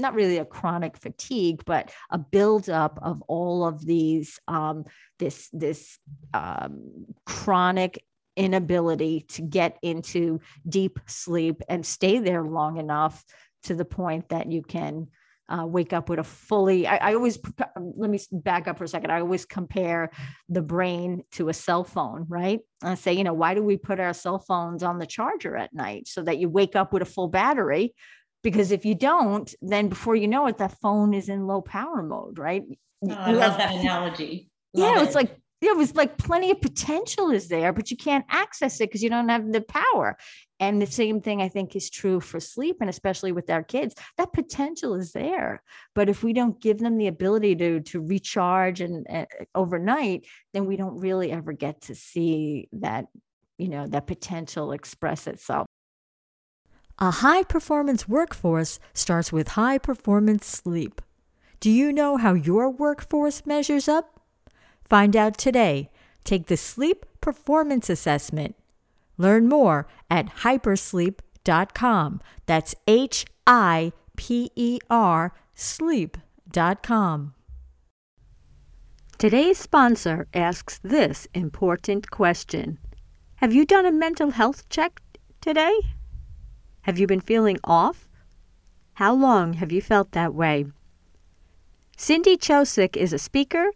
not 0.00 0.14
really 0.14 0.38
a 0.38 0.44
chronic 0.44 0.96
fatigue, 0.96 1.62
but 1.66 1.92
a 2.10 2.18
buildup 2.18 2.98
of 3.02 3.22
all 3.28 3.66
of 3.66 3.84
these 3.84 4.40
um, 4.48 4.84
this 5.18 5.48
this 5.52 5.98
um, 6.34 7.06
chronic 7.26 8.02
inability 8.36 9.26
to 9.28 9.42
get 9.42 9.76
into 9.82 10.40
deep 10.68 10.98
sleep 11.06 11.62
and 11.68 11.84
stay 11.84 12.18
there 12.18 12.42
long 12.42 12.78
enough 12.78 13.24
to 13.64 13.74
the 13.74 13.84
point 13.84 14.30
that 14.30 14.50
you 14.50 14.62
can 14.62 15.08
uh, 15.50 15.66
wake 15.66 15.92
up 15.92 16.08
with 16.08 16.18
a 16.18 16.24
fully 16.24 16.86
I, 16.86 16.96
I, 17.10 17.14
always 17.14 17.38
let 17.76 18.08
me 18.08 18.20
back 18.30 18.68
up 18.68 18.78
for 18.78 18.84
a 18.84 18.88
second. 18.88 19.10
I 19.10 19.20
always 19.20 19.44
compare 19.44 20.10
the 20.48 20.62
brain 20.62 21.24
to 21.32 21.48
a 21.48 21.54
cell 21.54 21.84
phone 21.84 22.26
right? 22.28 22.60
I 22.82 22.94
say 22.94 23.12
you 23.12 23.24
know 23.24 23.34
why 23.34 23.54
do 23.54 23.62
we 23.62 23.76
put 23.76 24.00
our 24.00 24.14
cell 24.14 24.38
phones 24.38 24.82
on 24.82 24.98
the 24.98 25.06
charger 25.06 25.56
at 25.56 25.74
night 25.74 26.06
so 26.06 26.22
that 26.22 26.38
you 26.38 26.48
wake 26.48 26.76
up 26.76 26.92
with 26.92 27.02
a 27.02 27.06
full 27.06 27.28
battery? 27.28 27.94
Because 28.42 28.70
if 28.70 28.84
you 28.84 28.94
don't 28.94 29.52
then 29.60 29.88
before 29.88 30.14
you 30.14 30.28
know 30.28 30.46
it 30.46 30.58
that 30.58 30.78
phone 30.80 31.12
is 31.12 31.28
in 31.28 31.46
low 31.46 31.60
power 31.60 32.02
mode 32.02 32.38
right? 32.38 32.62
Oh, 33.02 33.12
i 33.12 33.32
love 33.32 33.58
that 33.58 33.74
analogy. 33.74 34.48
Love 34.74 34.94
yeah 34.94 35.02
it. 35.02 35.06
it's 35.06 35.14
like 35.16 35.39
it 35.60 35.76
was 35.76 35.94
like 35.94 36.16
plenty 36.16 36.50
of 36.50 36.60
potential 36.60 37.30
is 37.30 37.48
there 37.48 37.72
but 37.72 37.90
you 37.90 37.96
can't 37.96 38.24
access 38.28 38.80
it 38.80 38.88
because 38.88 39.02
you 39.02 39.10
don't 39.10 39.28
have 39.28 39.52
the 39.52 39.60
power 39.60 40.16
and 40.58 40.80
the 40.80 40.86
same 40.86 41.20
thing 41.20 41.42
i 41.42 41.48
think 41.48 41.76
is 41.76 41.90
true 41.90 42.20
for 42.20 42.40
sleep 42.40 42.76
and 42.80 42.90
especially 42.90 43.32
with 43.32 43.50
our 43.50 43.62
kids 43.62 43.94
that 44.16 44.32
potential 44.32 44.94
is 44.94 45.12
there 45.12 45.62
but 45.94 46.08
if 46.08 46.22
we 46.22 46.32
don't 46.32 46.60
give 46.60 46.78
them 46.78 46.96
the 46.96 47.06
ability 47.06 47.54
to 47.54 47.80
to 47.80 48.00
recharge 48.00 48.80
and 48.80 49.06
overnight 49.54 50.26
then 50.52 50.66
we 50.66 50.76
don't 50.76 50.98
really 50.98 51.30
ever 51.30 51.52
get 51.52 51.80
to 51.80 51.94
see 51.94 52.68
that 52.72 53.06
you 53.58 53.68
know 53.68 53.86
that 53.86 54.06
potential 54.06 54.72
express 54.72 55.26
itself 55.26 55.66
a 57.02 57.10
high 57.10 57.44
performance 57.44 58.06
workforce 58.06 58.78
starts 58.92 59.32
with 59.32 59.48
high 59.48 59.78
performance 59.78 60.46
sleep. 60.46 61.00
Do 61.58 61.70
you 61.70 61.94
know 61.94 62.18
how 62.18 62.34
your 62.34 62.68
workforce 62.68 63.46
measures 63.46 63.88
up? 63.88 64.19
Find 64.90 65.14
out 65.14 65.38
today. 65.38 65.88
Take 66.24 66.48
the 66.48 66.56
Sleep 66.56 67.06
Performance 67.20 67.88
Assessment. 67.88 68.56
Learn 69.16 69.48
more 69.48 69.86
at 70.10 70.26
hipersleep.com. 70.42 72.20
That's 72.46 72.74
H 72.88 73.24
I 73.46 73.92
P 74.16 74.50
E 74.56 74.80
R 74.90 75.32
sleep.com. 75.54 77.34
Today's 79.16 79.58
sponsor 79.58 80.26
asks 80.34 80.80
this 80.82 81.28
important 81.34 82.10
question 82.10 82.78
Have 83.36 83.52
you 83.52 83.64
done 83.64 83.86
a 83.86 83.92
mental 83.92 84.30
health 84.30 84.68
check 84.70 85.00
today? 85.40 85.78
Have 86.82 86.98
you 86.98 87.06
been 87.06 87.20
feeling 87.20 87.58
off? 87.62 88.08
How 88.94 89.14
long 89.14 89.52
have 89.54 89.70
you 89.70 89.80
felt 89.82 90.12
that 90.12 90.34
way? 90.34 90.66
Cindy 91.96 92.36
Chosick 92.36 92.96
is 92.96 93.12
a 93.12 93.18
speaker, 93.18 93.70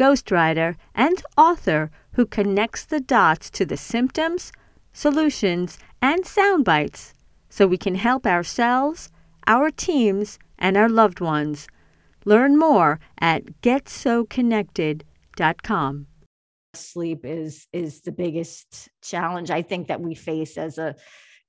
ghostwriter, 0.00 0.76
and 0.94 1.22
author 1.36 1.90
who 2.14 2.24
connects 2.24 2.86
the 2.86 3.00
dots 3.00 3.50
to 3.50 3.66
the 3.66 3.76
symptoms, 3.76 4.50
solutions, 4.94 5.78
and 6.00 6.24
sound 6.24 6.64
bites 6.64 7.12
so 7.50 7.66
we 7.66 7.76
can 7.76 7.96
help 7.96 8.26
ourselves, 8.26 9.10
our 9.46 9.70
teams, 9.70 10.38
and 10.58 10.78
our 10.78 10.88
loved 10.88 11.20
ones. 11.20 11.68
Learn 12.24 12.58
more 12.58 12.98
at 13.20 13.44
getsoconnected.com. 13.62 16.06
Sleep 16.72 17.24
is 17.24 17.66
is 17.72 18.02
the 18.02 18.12
biggest 18.12 18.88
challenge 19.02 19.50
I 19.50 19.62
think 19.62 19.88
that 19.88 20.00
we 20.00 20.14
face 20.14 20.56
as 20.56 20.78
a 20.78 20.94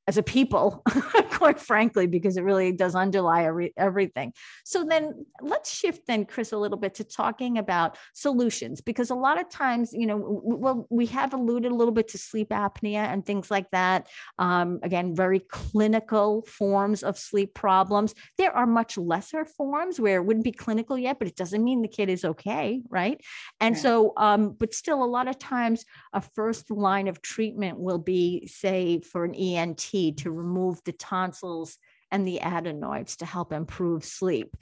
as 0.07 0.17
a 0.17 0.23
people, 0.23 0.83
quite 1.29 1.59
frankly, 1.59 2.07
because 2.07 2.35
it 2.35 2.43
really 2.43 2.71
does 2.71 2.95
underlie 2.95 3.45
every, 3.45 3.71
everything. 3.77 4.33
So 4.65 4.83
then 4.83 5.25
let's 5.41 5.71
shift 5.71 6.07
then, 6.07 6.25
Chris, 6.25 6.51
a 6.51 6.57
little 6.57 6.77
bit 6.77 6.95
to 6.95 7.03
talking 7.03 7.59
about 7.59 7.97
solutions, 8.13 8.81
because 8.81 9.11
a 9.11 9.15
lot 9.15 9.39
of 9.39 9.47
times, 9.49 9.93
you 9.93 10.07
know, 10.07 10.17
well, 10.17 10.87
we 10.89 11.05
have 11.07 11.33
alluded 11.33 11.71
a 11.71 11.75
little 11.75 11.93
bit 11.93 12.07
to 12.09 12.17
sleep 12.17 12.49
apnea 12.49 12.95
and 12.95 13.25
things 13.25 13.51
like 13.51 13.69
that. 13.71 14.07
Um, 14.39 14.79
again, 14.81 15.15
very 15.15 15.39
clinical 15.39 16.41
forms 16.43 17.03
of 17.03 17.17
sleep 17.17 17.53
problems. 17.53 18.15
There 18.39 18.55
are 18.55 18.65
much 18.65 18.97
lesser 18.97 19.45
forms 19.45 19.99
where 19.99 20.17
it 20.17 20.25
wouldn't 20.25 20.45
be 20.45 20.51
clinical 20.51 20.97
yet, 20.97 21.19
but 21.19 21.27
it 21.27 21.35
doesn't 21.35 21.63
mean 21.63 21.83
the 21.83 21.87
kid 21.87 22.09
is 22.09 22.25
okay, 22.25 22.81
right? 22.89 23.21
And 23.59 23.75
yeah. 23.75 23.81
so, 23.81 24.13
um, 24.17 24.55
but 24.59 24.73
still, 24.73 25.03
a 25.03 25.05
lot 25.05 25.27
of 25.27 25.37
times, 25.37 25.85
a 26.11 26.21
first 26.21 26.71
line 26.71 27.07
of 27.07 27.21
treatment 27.21 27.77
will 27.77 27.99
be, 27.99 28.47
say, 28.47 28.99
for 29.01 29.25
an 29.25 29.35
ENT 29.35 29.91
to 30.17 30.31
remove 30.31 30.79
the 30.83 30.91
tonsils 30.91 31.77
and 32.11 32.27
the 32.27 32.41
adenoids 32.41 33.17
to 33.17 33.25
help 33.25 33.53
improve 33.53 34.03
sleep. 34.03 34.55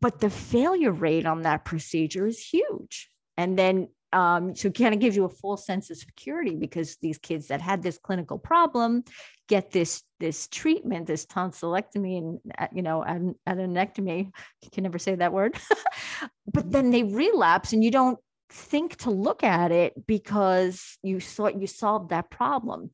But 0.00 0.20
the 0.20 0.30
failure 0.30 0.92
rate 0.92 1.26
on 1.26 1.42
that 1.42 1.64
procedure 1.64 2.26
is 2.26 2.38
huge. 2.38 3.10
and 3.36 3.58
then 3.58 3.88
um, 4.12 4.54
so 4.56 4.70
kind 4.70 4.92
of 4.92 5.00
gives 5.00 5.16
you 5.16 5.24
a 5.24 5.28
full 5.28 5.56
sense 5.56 5.90
of 5.90 5.96
security 5.96 6.56
because 6.56 6.96
these 6.96 7.18
kids 7.18 7.48
that 7.48 7.60
had 7.60 7.82
this 7.82 7.98
clinical 7.98 8.38
problem 8.38 9.04
get 9.48 9.70
this 9.70 10.02
this 10.18 10.48
treatment, 10.48 11.06
this 11.06 11.26
tonsillectomy 11.26 12.18
and 12.18 12.40
uh, 12.58 12.66
you 12.72 12.82
know 12.82 13.02
an 13.02 13.34
adenectomy. 13.48 14.30
You 14.62 14.70
can 14.72 14.82
never 14.82 14.98
say 14.98 15.14
that 15.14 15.32
word, 15.32 15.56
but 16.52 16.70
then 16.70 16.90
they 16.90 17.04
relapse, 17.04 17.72
and 17.72 17.84
you 17.84 17.90
don't 17.90 18.18
think 18.50 18.96
to 18.96 19.10
look 19.10 19.44
at 19.44 19.70
it 19.70 20.06
because 20.06 20.98
you 21.02 21.20
thought 21.20 21.60
you 21.60 21.66
solved 21.66 22.10
that 22.10 22.30
problem. 22.30 22.90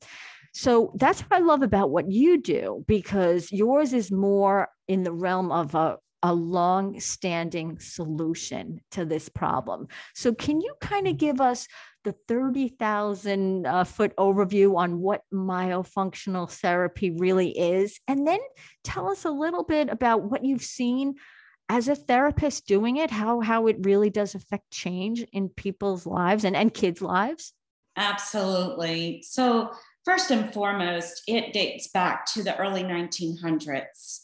So 0.57 0.91
that's 0.95 1.21
what 1.21 1.39
I 1.39 1.43
love 1.43 1.61
about 1.61 1.91
what 1.91 2.11
you 2.11 2.41
do 2.41 2.83
because 2.87 3.51
yours 3.51 3.93
is 3.93 4.11
more 4.11 4.69
in 4.87 5.03
the 5.03 5.11
realm 5.11 5.51
of 5.51 5.75
a 5.75 5.97
a 6.23 6.33
long 6.33 6.99
standing 6.99 7.77
solution 7.77 8.81
to 8.89 9.05
this 9.05 9.29
problem. 9.29 9.87
So, 10.15 10.33
can 10.33 10.59
you 10.61 10.73
kind 10.81 11.07
of 11.07 11.17
give 11.17 11.39
us 11.39 11.67
the 12.03 12.15
30,000 12.27 13.67
uh, 13.67 13.83
foot 13.83 14.15
overview 14.17 14.75
on 14.77 14.99
what 14.99 15.21
myofunctional 15.31 16.49
therapy 16.49 17.11
really 17.11 17.51
is? 17.51 17.99
And 18.07 18.25
then 18.25 18.39
tell 18.83 19.11
us 19.11 19.25
a 19.25 19.29
little 19.29 19.63
bit 19.63 19.89
about 19.89 20.23
what 20.23 20.43
you've 20.43 20.63
seen 20.63 21.17
as 21.69 21.87
a 21.87 21.95
therapist 21.95 22.65
doing 22.65 22.97
it, 22.97 23.11
how, 23.11 23.41
how 23.41 23.67
it 23.67 23.77
really 23.81 24.09
does 24.09 24.33
affect 24.33 24.71
change 24.71 25.23
in 25.33 25.49
people's 25.49 26.07
lives 26.07 26.45
and, 26.45 26.55
and 26.55 26.73
kids' 26.73 27.01
lives? 27.01 27.53
Absolutely. 27.95 29.21
So, 29.21 29.71
first 30.07 30.31
and 30.31 30.51
foremost, 30.53 31.21
it 31.27 31.53
dates 31.53 31.89
back 31.89 32.25
to 32.33 32.41
the 32.41 32.57
early 32.57 32.83
1900s 32.83 34.21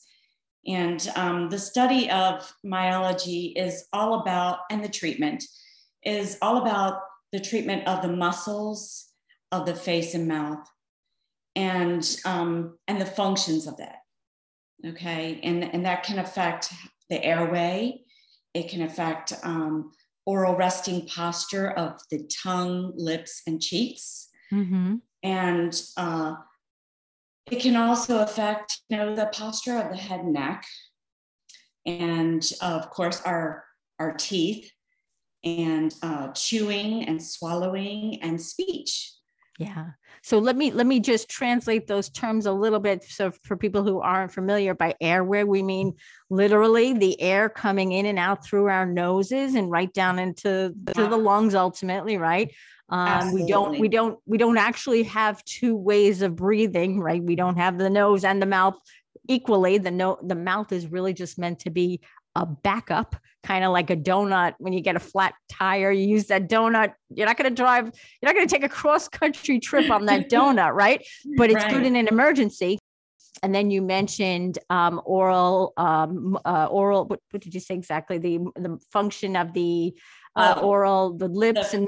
and 0.65 1.09
um, 1.15 1.49
the 1.49 1.59
study 1.59 2.09
of 2.09 2.53
myology 2.63 3.53
is 3.57 3.85
all 3.91 4.21
about, 4.21 4.59
and 4.71 4.83
the 4.83 4.89
treatment 4.89 5.43
is 6.05 6.37
all 6.41 6.57
about 6.57 7.01
the 7.31 7.39
treatment 7.39 7.87
of 7.87 8.01
the 8.01 8.11
muscles 8.11 9.09
of 9.51 9.65
the 9.65 9.75
face 9.75 10.13
and 10.13 10.27
mouth 10.27 10.65
and, 11.55 12.17
um, 12.25 12.77
and 12.87 12.99
the 12.99 13.05
functions 13.05 13.67
of 13.67 13.77
that. 13.77 13.97
Okay. 14.85 15.39
And, 15.43 15.63
and 15.63 15.85
that 15.85 16.03
can 16.03 16.19
affect 16.19 16.73
the 17.09 17.23
airway, 17.23 18.01
it 18.53 18.69
can 18.69 18.83
affect 18.83 19.33
um, 19.43 19.91
oral 20.25 20.55
resting 20.55 21.05
posture 21.07 21.71
of 21.71 21.99
the 22.09 22.29
tongue, 22.43 22.93
lips, 22.95 23.41
and 23.47 23.61
cheeks. 23.61 24.29
Mm-hmm. 24.51 24.95
And 25.23 25.81
uh, 25.97 26.35
it 27.49 27.61
can 27.61 27.75
also 27.75 28.19
affect, 28.21 28.81
you 28.89 28.97
know, 28.97 29.15
the 29.15 29.27
posture 29.27 29.77
of 29.77 29.89
the 29.89 29.97
head 29.97 30.19
and 30.21 30.33
neck, 30.33 30.65
and 31.85 32.49
of 32.61 32.89
course 32.89 33.21
our 33.25 33.63
our 33.99 34.13
teeth, 34.13 34.69
and 35.43 35.93
uh, 36.01 36.31
chewing 36.33 37.05
and 37.05 37.23
swallowing 37.23 38.21
and 38.21 38.41
speech. 38.41 39.13
Yeah. 39.59 39.91
So 40.23 40.39
let 40.39 40.55
me 40.55 40.71
let 40.71 40.87
me 40.87 40.99
just 40.99 41.29
translate 41.29 41.85
those 41.85 42.09
terms 42.09 42.45
a 42.45 42.51
little 42.51 42.79
bit. 42.79 43.03
So 43.03 43.31
for 43.43 43.55
people 43.55 43.83
who 43.83 43.99
aren't 43.99 44.31
familiar, 44.31 44.73
by 44.73 44.95
airway 44.99 45.43
we 45.43 45.61
mean 45.61 45.93
literally 46.29 46.93
the 46.93 47.19
air 47.21 47.49
coming 47.49 47.91
in 47.91 48.05
and 48.07 48.17
out 48.17 48.43
through 48.43 48.67
our 48.67 48.85
noses 48.85 49.53
and 49.53 49.69
right 49.69 49.93
down 49.93 50.17
into 50.17 50.73
to 50.95 51.07
the 51.07 51.17
lungs 51.17 51.53
ultimately, 51.53 52.17
right? 52.17 52.51
Um, 52.89 53.31
we 53.31 53.45
don't 53.45 53.79
we 53.79 53.87
don't 53.87 54.19
we 54.25 54.37
don't 54.37 54.57
actually 54.57 55.03
have 55.03 55.43
two 55.45 55.75
ways 55.75 56.21
of 56.21 56.35
breathing, 56.35 56.99
right? 56.99 57.23
We 57.23 57.35
don't 57.35 57.57
have 57.57 57.77
the 57.77 57.89
nose 57.89 58.23
and 58.23 58.41
the 58.41 58.47
mouth 58.47 58.75
equally. 59.27 59.77
The 59.77 59.91
no 59.91 60.17
the 60.21 60.35
mouth 60.35 60.71
is 60.71 60.87
really 60.87 61.13
just 61.13 61.37
meant 61.37 61.59
to 61.59 61.69
be 61.69 62.01
a 62.35 62.45
backup, 62.45 63.15
kind 63.43 63.63
of 63.63 63.71
like 63.71 63.89
a 63.89 63.95
donut. 63.95 64.53
When 64.57 64.73
you 64.73 64.81
get 64.81 64.95
a 64.95 64.99
flat 64.99 65.33
tire, 65.49 65.91
you 65.91 66.07
use 66.07 66.27
that 66.27 66.49
donut. 66.49 66.93
You're 67.09 67.27
not 67.27 67.37
going 67.37 67.49
to 67.49 67.55
drive, 67.55 67.85
you're 67.85 68.29
not 68.29 68.35
going 68.35 68.47
to 68.47 68.53
take 68.53 68.63
a 68.63 68.69
cross 68.69 69.07
country 69.07 69.59
trip 69.59 69.89
on 69.91 70.05
that 70.07 70.29
donut, 70.31 70.73
right? 70.73 71.05
But 71.37 71.49
it's 71.49 71.63
right. 71.63 71.71
good 71.71 71.85
in 71.85 71.95
an 71.95 72.07
emergency. 72.07 72.79
And 73.41 73.53
then 73.53 73.71
you 73.71 73.81
mentioned 73.81 74.59
um, 74.69 75.01
oral, 75.05 75.73
um, 75.75 76.37
uh, 76.45 76.67
oral. 76.67 77.05
What, 77.05 77.19
what, 77.31 77.41
did 77.41 77.53
you 77.53 77.59
say 77.59 77.73
exactly? 77.73 78.17
The 78.17 78.39
the 78.55 78.79
function 78.91 79.35
of 79.35 79.53
the 79.53 79.93
uh, 80.35 80.53
um, 80.57 80.63
oral, 80.63 81.13
the 81.17 81.27
lips 81.27 81.71
the, 81.71 81.77
and 81.77 81.87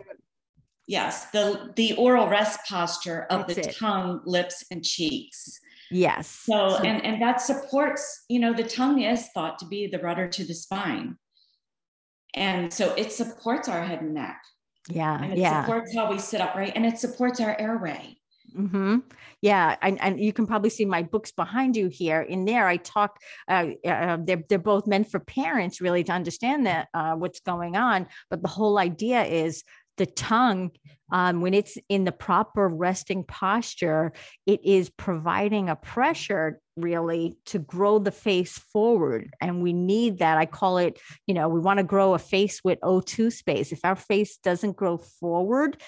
Yes, 0.88 1.32
the 1.32 1.74
the 1.76 1.94
oral 1.94 2.28
rest 2.28 2.60
posture 2.68 3.26
of 3.32 3.48
That's 3.48 3.56
the 3.56 3.70
it. 3.70 3.76
tongue, 3.76 4.22
lips, 4.26 4.66
and 4.70 4.84
cheeks. 4.84 5.60
Yes. 5.92 6.28
So, 6.28 6.70
so 6.70 6.76
and 6.78 7.04
and 7.06 7.22
that 7.22 7.42
supports, 7.42 8.26
you 8.30 8.40
know, 8.40 8.54
the 8.54 8.64
tongue 8.64 9.02
is 9.02 9.28
thought 9.34 9.60
to 9.60 9.66
be 9.66 9.88
the 9.88 10.00
rudder 10.00 10.28
to 10.28 10.44
the 10.44 10.54
spine. 10.54 11.18
And 12.34 12.74
so 12.74 12.94
it 12.96 13.12
supports 13.12 13.70
our 13.70 13.84
head 13.84 14.02
and 14.02 14.14
neck. 14.14 14.42
Yeah. 14.90 15.22
And 15.22 15.34
it 15.34 15.40
yeah. 15.40 15.64
supports 15.64 15.96
how 15.96 16.12
we 16.12 16.20
sit 16.20 16.42
upright 16.42 16.74
and 16.76 16.86
it 16.86 17.00
supports 17.00 17.40
our 17.40 17.58
airway. 17.60 18.18
Mm-hmm. 18.56 19.00
Yeah, 19.42 19.76
and, 19.82 20.02
and 20.02 20.20
you 20.20 20.32
can 20.32 20.48
probably 20.48 20.70
see 20.70 20.86
my 20.86 21.04
books 21.04 21.32
behind 21.32 21.76
you 21.76 21.88
here. 21.88 22.22
In 22.22 22.46
there, 22.46 22.68
I 22.68 22.78
talk. 22.78 23.20
Uh, 23.48 23.68
uh, 23.86 24.18
they're 24.22 24.44
they're 24.48 24.58
both 24.58 24.88
meant 24.88 25.12
for 25.12 25.20
parents 25.20 25.82
really 25.82 26.04
to 26.06 26.12
understand 26.12 26.66
that 26.66 26.88
uh, 26.94 27.16
what's 27.16 27.42
going 27.42 27.76
on. 27.76 28.08
But 28.30 28.42
the 28.42 28.48
whole 28.48 28.80
idea 28.80 29.24
is 29.24 29.64
the 29.98 30.06
tongue, 30.06 30.72
um, 31.12 31.42
when 31.42 31.54
it's 31.54 31.78
in 31.88 32.04
the 32.04 32.12
proper 32.12 32.68
resting 32.68 33.24
posture, 33.24 34.12
it 34.46 34.64
is 34.66 34.90
providing 34.90 35.70
a 35.70 35.76
pressure 35.76 36.60
really 36.76 37.38
to 37.46 37.60
grow 37.60 38.00
the 38.00 38.12
face 38.12 38.58
forward. 38.58 39.34
And 39.40 39.62
we 39.62 39.72
need 39.72 40.20
that. 40.20 40.38
I 40.38 40.46
call 40.46 40.78
it, 40.78 41.00
you 41.28 41.34
know, 41.34 41.48
we 41.48 41.60
want 41.60 41.78
to 41.78 41.84
grow 41.84 42.14
a 42.14 42.20
face 42.20 42.62
with 42.64 42.80
O2 42.82 43.32
space. 43.32 43.72
If 43.72 43.82
our 43.84 43.96
face 43.96 44.38
doesn't 44.38 44.76
grow 44.76 44.98
forward, 44.98 45.82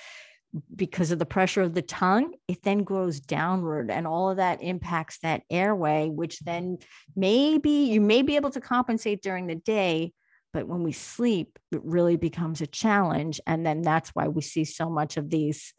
because 0.76 1.12
of 1.12 1.20
the 1.20 1.26
pressure 1.26 1.62
of 1.62 1.74
the 1.74 1.82
tongue, 1.82 2.34
it 2.48 2.64
then 2.64 2.84
grows 2.84 3.20
downward, 3.20 3.92
and 3.92 4.08
all 4.08 4.30
of 4.30 4.38
that 4.38 4.64
impacts 4.64 5.20
that 5.20 5.44
airway, 5.50 6.10
which 6.10 6.40
then 6.40 6.78
maybe 7.16 7.70
you 7.70 8.02
may 8.02 8.22
be 8.22 8.36
able 8.36 8.50
to 8.52 8.62
compensate 8.62 9.22
during 9.22 9.48
the 9.48 9.56
day, 9.56 10.14
but 10.54 10.68
when 10.68 10.84
we 10.84 10.92
sleep, 10.92 11.60
it 11.72 11.82
really 11.84 12.18
becomes 12.18 12.62
a 12.62 12.68
challenge. 12.68 13.40
And 13.46 13.66
then 13.66 13.82
that's 13.82 14.10
why 14.10 14.28
we 14.28 14.42
see 14.42 14.66
so 14.66 14.90
much 14.90 15.18
of 15.18 15.30
these 15.30 15.74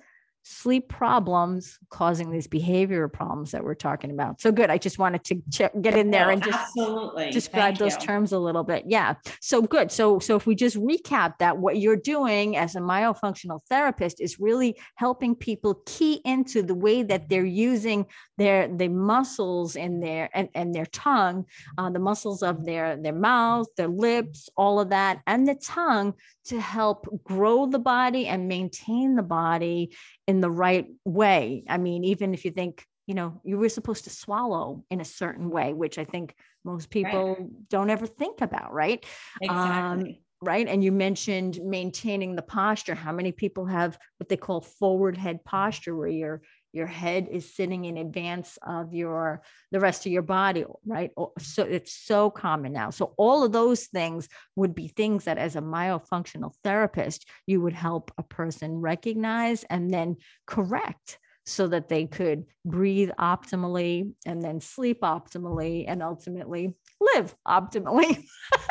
sleep 0.50 0.88
problems 0.88 1.78
causing 1.90 2.30
these 2.30 2.46
behavior 2.46 3.06
problems 3.06 3.50
that 3.50 3.62
we're 3.62 3.74
talking 3.74 4.10
about. 4.10 4.40
So 4.40 4.50
good. 4.50 4.70
I 4.70 4.78
just 4.78 4.98
wanted 4.98 5.22
to 5.24 5.34
ch- 5.52 5.82
get 5.82 5.94
in 5.94 6.10
there 6.10 6.30
and 6.30 6.42
just 6.42 6.58
absolutely 6.58 7.30
describe 7.30 7.76
Thank 7.76 7.78
those 7.78 7.94
you. 7.94 8.00
terms 8.00 8.32
a 8.32 8.38
little 8.38 8.64
bit. 8.64 8.84
Yeah. 8.86 9.14
So 9.42 9.60
good. 9.60 9.92
So 9.92 10.18
so 10.18 10.36
if 10.36 10.46
we 10.46 10.54
just 10.54 10.76
recap 10.76 11.34
that 11.38 11.58
what 11.58 11.76
you're 11.78 11.96
doing 11.96 12.56
as 12.56 12.76
a 12.76 12.80
myofunctional 12.80 13.60
therapist 13.68 14.22
is 14.22 14.40
really 14.40 14.80
helping 14.94 15.34
people 15.34 15.82
key 15.84 16.22
into 16.24 16.62
the 16.62 16.74
way 16.74 17.02
that 17.02 17.28
they're 17.28 17.44
using 17.44 18.06
their 18.38 18.68
the 18.68 18.88
muscles 18.88 19.76
in 19.76 20.00
their 20.00 20.30
and, 20.32 20.48
and 20.54 20.74
their 20.74 20.86
tongue, 20.86 21.44
uh, 21.76 21.90
the 21.90 21.98
muscles 21.98 22.42
of 22.42 22.64
their 22.64 22.96
their 22.96 23.12
mouth, 23.12 23.66
their 23.76 23.88
lips, 23.88 24.48
all 24.56 24.80
of 24.80 24.88
that, 24.90 25.20
and 25.26 25.46
the 25.46 25.56
tongue 25.56 26.14
to 26.46 26.58
help 26.58 27.06
grow 27.24 27.66
the 27.66 27.78
body 27.78 28.26
and 28.26 28.48
maintain 28.48 29.14
the 29.14 29.22
body 29.22 29.90
in 30.26 30.37
the 30.40 30.50
right 30.50 30.86
way. 31.04 31.64
I 31.68 31.78
mean, 31.78 32.04
even 32.04 32.34
if 32.34 32.44
you 32.44 32.50
think, 32.50 32.84
you 33.06 33.14
know, 33.14 33.40
you 33.44 33.58
were 33.58 33.68
supposed 33.68 34.04
to 34.04 34.10
swallow 34.10 34.84
in 34.90 35.00
a 35.00 35.04
certain 35.04 35.50
way, 35.50 35.72
which 35.72 35.98
I 35.98 36.04
think 36.04 36.34
most 36.64 36.90
people 36.90 37.36
right. 37.36 37.68
don't 37.68 37.90
ever 37.90 38.06
think 38.06 38.40
about, 38.40 38.72
right? 38.72 39.04
Exactly. 39.40 40.10
Um, 40.10 40.16
right. 40.42 40.68
And 40.68 40.84
you 40.84 40.92
mentioned 40.92 41.58
maintaining 41.64 42.36
the 42.36 42.42
posture. 42.42 42.94
How 42.94 43.12
many 43.12 43.32
people 43.32 43.66
have 43.66 43.98
what 44.18 44.28
they 44.28 44.36
call 44.36 44.60
forward 44.60 45.16
head 45.16 45.44
posture, 45.44 45.96
where 45.96 46.08
you're 46.08 46.42
your 46.72 46.86
head 46.86 47.28
is 47.30 47.54
sitting 47.54 47.84
in 47.84 47.96
advance 47.96 48.58
of 48.66 48.92
your 48.94 49.42
the 49.70 49.80
rest 49.80 50.06
of 50.06 50.12
your 50.12 50.22
body 50.22 50.64
right? 50.86 51.10
So 51.38 51.62
it's 51.64 51.92
so 51.92 52.30
common 52.30 52.72
now. 52.72 52.90
So 52.90 53.14
all 53.16 53.44
of 53.44 53.52
those 53.52 53.86
things 53.86 54.28
would 54.56 54.74
be 54.74 54.88
things 54.88 55.24
that 55.24 55.38
as 55.38 55.56
a 55.56 55.60
myofunctional 55.60 56.52
therapist 56.62 57.28
you 57.46 57.60
would 57.60 57.72
help 57.72 58.12
a 58.18 58.22
person 58.22 58.80
recognize 58.80 59.64
and 59.64 59.90
then 59.90 60.16
correct 60.46 61.18
so 61.46 61.66
that 61.68 61.88
they 61.88 62.06
could 62.06 62.44
breathe 62.64 63.10
optimally 63.18 64.12
and 64.26 64.42
then 64.42 64.60
sleep 64.60 65.00
optimally 65.00 65.86
and 65.88 66.02
ultimately 66.02 66.74
live 67.00 67.34
optimally. 67.46 68.24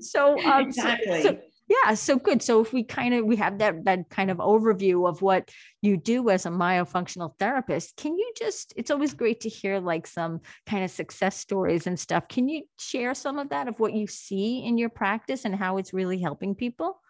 So 0.00 0.38
um, 0.44 0.66
exactly 0.66 1.22
so, 1.22 1.28
so, 1.30 1.38
yeah 1.68 1.94
so 1.94 2.18
good. 2.18 2.42
So 2.42 2.60
if 2.60 2.72
we 2.72 2.84
kind 2.84 3.14
of 3.14 3.24
we 3.24 3.36
have 3.36 3.58
that 3.58 3.84
that 3.84 4.10
kind 4.10 4.30
of 4.30 4.38
overview 4.38 5.08
of 5.08 5.22
what 5.22 5.50
you 5.82 5.96
do 5.96 6.28
as 6.30 6.46
a 6.46 6.50
myofunctional 6.50 7.32
therapist 7.38 7.96
can 7.96 8.16
you 8.16 8.32
just 8.36 8.72
it's 8.76 8.90
always 8.90 9.14
great 9.14 9.40
to 9.40 9.48
hear 9.48 9.78
like 9.80 10.06
some 10.06 10.40
kind 10.66 10.84
of 10.84 10.90
success 10.90 11.38
stories 11.38 11.86
and 11.86 11.98
stuff. 11.98 12.28
Can 12.28 12.48
you 12.48 12.64
share 12.78 13.14
some 13.14 13.38
of 13.38 13.50
that 13.50 13.68
of 13.68 13.78
what 13.78 13.94
you 13.94 14.06
see 14.06 14.64
in 14.64 14.78
your 14.78 14.90
practice 14.90 15.44
and 15.44 15.54
how 15.54 15.78
it's 15.78 15.94
really 15.94 16.20
helping 16.20 16.54
people? 16.54 17.00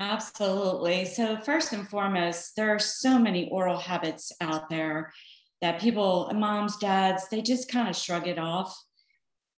Absolutely. 0.00 1.04
So 1.04 1.36
first 1.36 1.72
and 1.72 1.88
foremost 1.88 2.56
there 2.56 2.74
are 2.74 2.78
so 2.78 3.18
many 3.18 3.48
oral 3.50 3.78
habits 3.78 4.32
out 4.40 4.70
there 4.70 5.12
that 5.60 5.80
people 5.80 6.30
moms 6.34 6.78
dads 6.78 7.28
they 7.28 7.42
just 7.42 7.70
kind 7.70 7.88
of 7.88 7.96
shrug 7.96 8.26
it 8.26 8.38
off. 8.38 8.76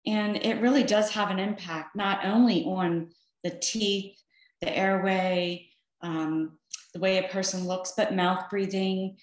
And 0.06 0.36
it 0.36 0.62
really 0.62 0.82
does 0.82 1.10
have 1.10 1.30
an 1.30 1.38
impact 1.38 1.94
not 1.94 2.24
only 2.24 2.64
on 2.64 3.10
the 3.44 3.50
teeth 3.50 4.19
the 4.60 4.76
airway, 4.76 5.68
um, 6.02 6.58
the 6.94 7.00
way 7.00 7.18
a 7.18 7.28
person 7.28 7.66
looks, 7.66 7.92
but 7.96 8.14
mouth 8.14 8.48
breathing. 8.50 9.16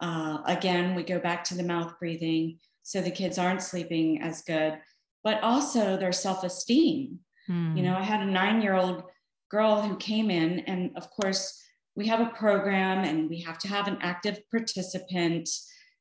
Uh, 0.00 0.38
again, 0.46 0.94
we 0.94 1.02
go 1.02 1.18
back 1.18 1.44
to 1.44 1.54
the 1.54 1.62
mouth 1.62 1.94
breathing. 1.98 2.58
So 2.82 3.00
the 3.00 3.10
kids 3.10 3.38
aren't 3.38 3.62
sleeping 3.62 4.20
as 4.20 4.42
good, 4.42 4.78
but 5.22 5.42
also 5.42 5.96
their 5.96 6.12
self 6.12 6.44
esteem. 6.44 7.20
Mm. 7.48 7.76
You 7.76 7.82
know, 7.82 7.96
I 7.96 8.02
had 8.02 8.20
a 8.20 8.30
nine 8.30 8.60
year 8.60 8.74
old 8.74 9.04
girl 9.50 9.80
who 9.80 9.96
came 9.96 10.30
in, 10.30 10.60
and 10.60 10.90
of 10.96 11.08
course, 11.10 11.60
we 11.96 12.06
have 12.08 12.20
a 12.20 12.32
program 12.34 13.04
and 13.04 13.30
we 13.30 13.40
have 13.42 13.58
to 13.58 13.68
have 13.68 13.86
an 13.86 13.98
active 14.00 14.40
participant 14.50 15.48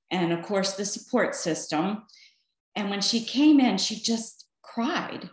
and, 0.09 0.33
of 0.33 0.43
course, 0.43 0.73
the 0.73 0.85
support 0.85 1.35
system. 1.35 2.03
And 2.75 2.89
when 2.89 3.01
she 3.01 3.23
came 3.23 3.59
in, 3.59 3.77
she 3.77 3.95
just 3.95 4.47
cried 4.63 5.29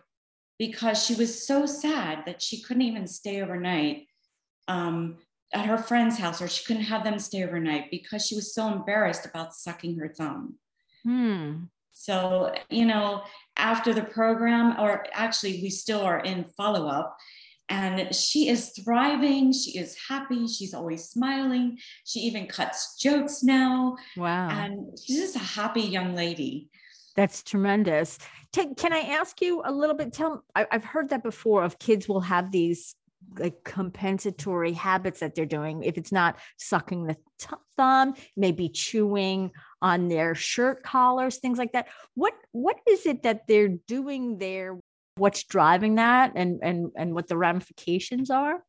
because 0.61 1.03
she 1.03 1.14
was 1.14 1.46
so 1.46 1.64
sad 1.64 2.23
that 2.27 2.42
she 2.42 2.61
couldn't 2.61 2.83
even 2.83 3.07
stay 3.07 3.40
overnight 3.40 4.07
um, 4.68 5.16
at 5.55 5.64
her 5.64 5.79
friend's 5.79 6.18
house 6.18 6.42
or 6.42 6.49
she 6.49 6.62
couldn't 6.66 6.83
have 6.83 7.03
them 7.03 7.18
stay 7.18 7.42
overnight 7.42 7.90
because 7.90 8.27
she 8.27 8.35
was 8.35 8.55
so 8.55 8.70
embarrassed 8.70 9.25
about 9.25 9.55
sucking 9.55 9.96
her 9.96 10.09
thumb. 10.09 10.57
Hmm. 11.03 11.62
So, 11.92 12.53
you 12.68 12.85
know, 12.85 13.23
after 13.57 13.94
the 13.94 14.03
program, 14.03 14.79
or 14.79 15.07
actually, 15.14 15.62
we 15.62 15.70
still 15.70 16.03
are 16.03 16.20
in 16.20 16.44
follow 16.44 16.87
up, 16.87 17.16
and 17.70 18.14
she 18.14 18.49
is 18.49 18.73
thriving. 18.85 19.55
She 19.55 19.79
is 19.79 19.96
happy. 20.09 20.46
She's 20.46 20.75
always 20.75 21.09
smiling. 21.09 21.79
She 22.05 22.20
even 22.20 22.46
cuts 22.46 22.99
jokes 22.99 23.42
now. 23.42 23.96
Wow. 24.14 24.51
And 24.51 24.99
she's 24.99 25.20
just 25.20 25.37
a 25.37 25.38
happy 25.38 25.83
young 25.83 26.14
lady. 26.14 26.68
That's 27.16 27.42
tremendous. 27.42 28.18
Can 28.53 28.92
I 28.92 29.01
ask 29.01 29.40
you 29.40 29.62
a 29.64 29.73
little 29.73 29.96
bit? 29.96 30.12
Tell 30.12 30.44
I've 30.55 30.85
heard 30.85 31.11
that 31.11 31.23
before 31.23 31.64
of 31.64 31.79
kids 31.79 32.09
will 32.09 32.20
have 32.20 32.51
these 32.51 32.94
like 33.38 33.62
compensatory 33.64 34.73
habits 34.73 35.20
that 35.20 35.35
they're 35.35 35.46
doing. 35.46 35.83
If 35.83 35.99
it's 35.99 36.12
not 36.12 36.38
sucking 36.57 37.07
the 37.07 37.16
thumb, 37.77 38.14
maybe 38.37 38.68
chewing 38.68 39.51
on 39.83 40.09
their 40.09 40.35
shirt 40.35 40.83
collars, 40.83 41.38
things 41.38 41.59
like 41.59 41.73
that. 41.73 41.88
What 42.14 42.35
what 42.53 42.79
is 42.88 43.07
it 43.07 43.23
that 43.23 43.46
they're 43.46 43.77
doing 43.87 44.38
there? 44.38 44.79
What's 45.16 45.44
driving 45.44 45.96
that, 45.96 46.33
and 46.37 46.61
and 46.62 46.90
and 46.96 47.14
what 47.14 47.29
the 47.29 47.37
ramifications 47.37 48.31
are? 48.31 48.62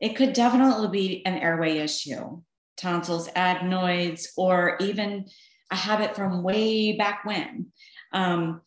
It 0.00 0.16
could 0.16 0.32
definitely 0.32 0.88
be 0.88 1.26
an 1.26 1.34
airway 1.34 1.78
issue, 1.78 2.40
tonsils, 2.76 3.28
adenoids, 3.36 4.32
or 4.36 4.76
even 4.80 5.26
a 5.70 5.76
habit 5.76 6.14
from 6.14 6.42
way 6.42 6.96
back 6.96 7.24
when. 7.24 7.66
Um, 8.12 8.60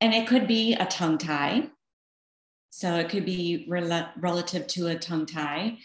and 0.00 0.14
it 0.14 0.26
could 0.26 0.46
be 0.46 0.74
a 0.74 0.86
tongue 0.86 1.18
tie 1.18 1.68
so 2.70 2.96
it 2.96 3.08
could 3.08 3.24
be 3.24 3.64
rel- 3.70 4.12
relative 4.18 4.66
to 4.66 4.88
a 4.88 4.98
tongue 4.98 5.24
tie. 5.24 5.78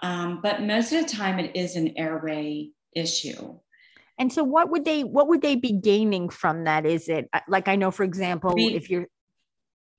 Um, 0.00 0.40
but 0.42 0.62
most 0.62 0.92
of 0.92 1.02
the 1.02 1.08
time 1.14 1.38
it 1.38 1.54
is 1.54 1.76
an 1.76 1.92
airway 1.98 2.70
issue. 2.96 3.58
And 4.18 4.32
so 4.32 4.42
what 4.44 4.70
would 4.70 4.86
they 4.86 5.04
what 5.04 5.28
would 5.28 5.42
they 5.42 5.56
be 5.56 5.72
gaining 5.72 6.30
from 6.30 6.64
that? 6.64 6.86
Is 6.86 7.08
it 7.08 7.28
uh, 7.34 7.40
like 7.48 7.68
I 7.68 7.76
know, 7.76 7.90
for 7.90 8.02
example, 8.02 8.54
if 8.56 8.88
you're 8.88 9.08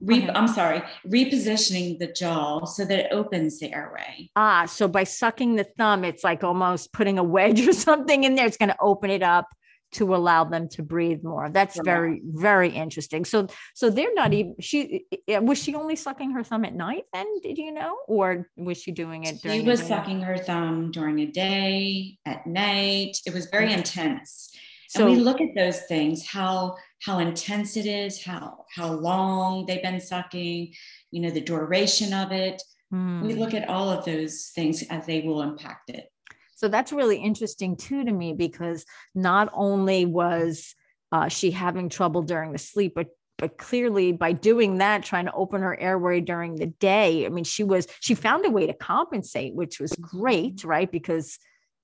Re- 0.01 0.29
I'm 0.29 0.47
sorry, 0.47 0.81
repositioning 1.05 1.99
the 1.99 2.07
jaw 2.07 2.65
so 2.65 2.85
that 2.85 2.99
it 2.99 3.07
opens 3.11 3.59
the 3.59 3.73
airway. 3.73 4.29
Ah, 4.35 4.65
so 4.65 4.87
by 4.87 5.03
sucking 5.03 5.55
the 5.55 5.65
thumb, 5.77 6.05
it's 6.05 6.23
like 6.23 6.43
almost 6.43 6.93
putting 6.93 7.19
a 7.19 7.23
wedge 7.23 7.61
or 7.67 7.73
something 7.73 8.23
in 8.23 8.35
there. 8.35 8.45
It's 8.45 8.57
going 8.57 8.69
to 8.69 8.77
open 8.79 9.09
it 9.09 9.23
up 9.23 9.47
to 9.91 10.15
allow 10.15 10.43
them 10.43 10.69
to 10.69 10.83
breathe 10.83 11.23
more. 11.23 11.49
That's 11.49 11.79
very, 11.79 12.21
very 12.23 12.69
interesting. 12.69 13.25
So, 13.25 13.47
so 13.73 13.89
they're 13.89 14.13
not 14.13 14.33
even. 14.33 14.55
She 14.59 15.05
was 15.27 15.61
she 15.61 15.75
only 15.75 15.95
sucking 15.95 16.31
her 16.31 16.43
thumb 16.43 16.63
at 16.65 16.75
night? 16.75 17.05
Then 17.11 17.39
did 17.41 17.57
you 17.57 17.71
know, 17.71 17.97
or 18.07 18.49
was 18.55 18.77
she 18.77 18.91
doing 18.91 19.23
it? 19.23 19.39
She 19.41 19.61
was 19.61 19.81
sucking 19.81 20.21
her 20.21 20.37
thumb 20.37 20.91
during 20.91 21.19
a 21.19 21.25
day, 21.25 22.17
at 22.25 22.45
night. 22.45 23.17
It 23.25 23.33
was 23.33 23.47
very 23.47 23.73
intense. 23.73 24.51
So, 24.89 25.05
and 25.05 25.15
we 25.15 25.19
look 25.21 25.39
at 25.39 25.53
those 25.55 25.81
things 25.81 26.25
how 26.25 26.75
how 27.03 27.19
intense 27.19 27.77
it 27.77 27.85
is, 27.85 28.23
how 28.23 28.65
how 28.75 28.91
long 28.91 29.67
they've 29.67 29.83
been 29.83 30.01
sucking, 30.01 30.73
you 31.11 31.21
know, 31.21 31.29
the 31.29 31.41
duration 31.41 32.11
of 32.11 32.31
it. 32.31 32.63
Hmm. 32.89 33.21
We 33.21 33.35
look 33.35 33.53
at 33.53 33.69
all 33.69 33.91
of 33.91 34.03
those 34.03 34.51
things 34.55 34.83
as 34.89 35.05
they 35.05 35.21
will 35.21 35.43
impact 35.43 35.91
it. 35.91 36.11
So 36.55 36.67
that's 36.67 36.91
really 36.91 37.17
interesting 37.17 37.77
too 37.77 38.03
to 38.03 38.11
me 38.11 38.33
because 38.33 38.83
not 39.13 39.51
only 39.53 40.07
was 40.07 40.73
uh, 41.11 41.27
she 41.27 41.51
having 41.51 41.89
trouble 41.89 42.23
during 42.23 42.51
the 42.51 42.57
sleep, 42.57 42.93
but 42.95 43.09
but 43.37 43.59
clearly 43.59 44.11
by 44.11 44.33
doing 44.33 44.79
that 44.79 45.03
trying 45.03 45.25
to 45.25 45.33
open 45.33 45.61
her 45.61 45.79
airway 45.79 46.19
during 46.19 46.55
the 46.55 46.65
day 46.65 47.25
i 47.25 47.29
mean 47.29 47.45
she 47.45 47.63
was 47.63 47.87
she 48.01 48.13
found 48.13 48.45
a 48.45 48.49
way 48.49 48.67
to 48.67 48.73
compensate 48.73 49.55
which 49.55 49.79
was 49.79 49.93
great 49.93 50.65
right 50.65 50.91
because 50.91 51.39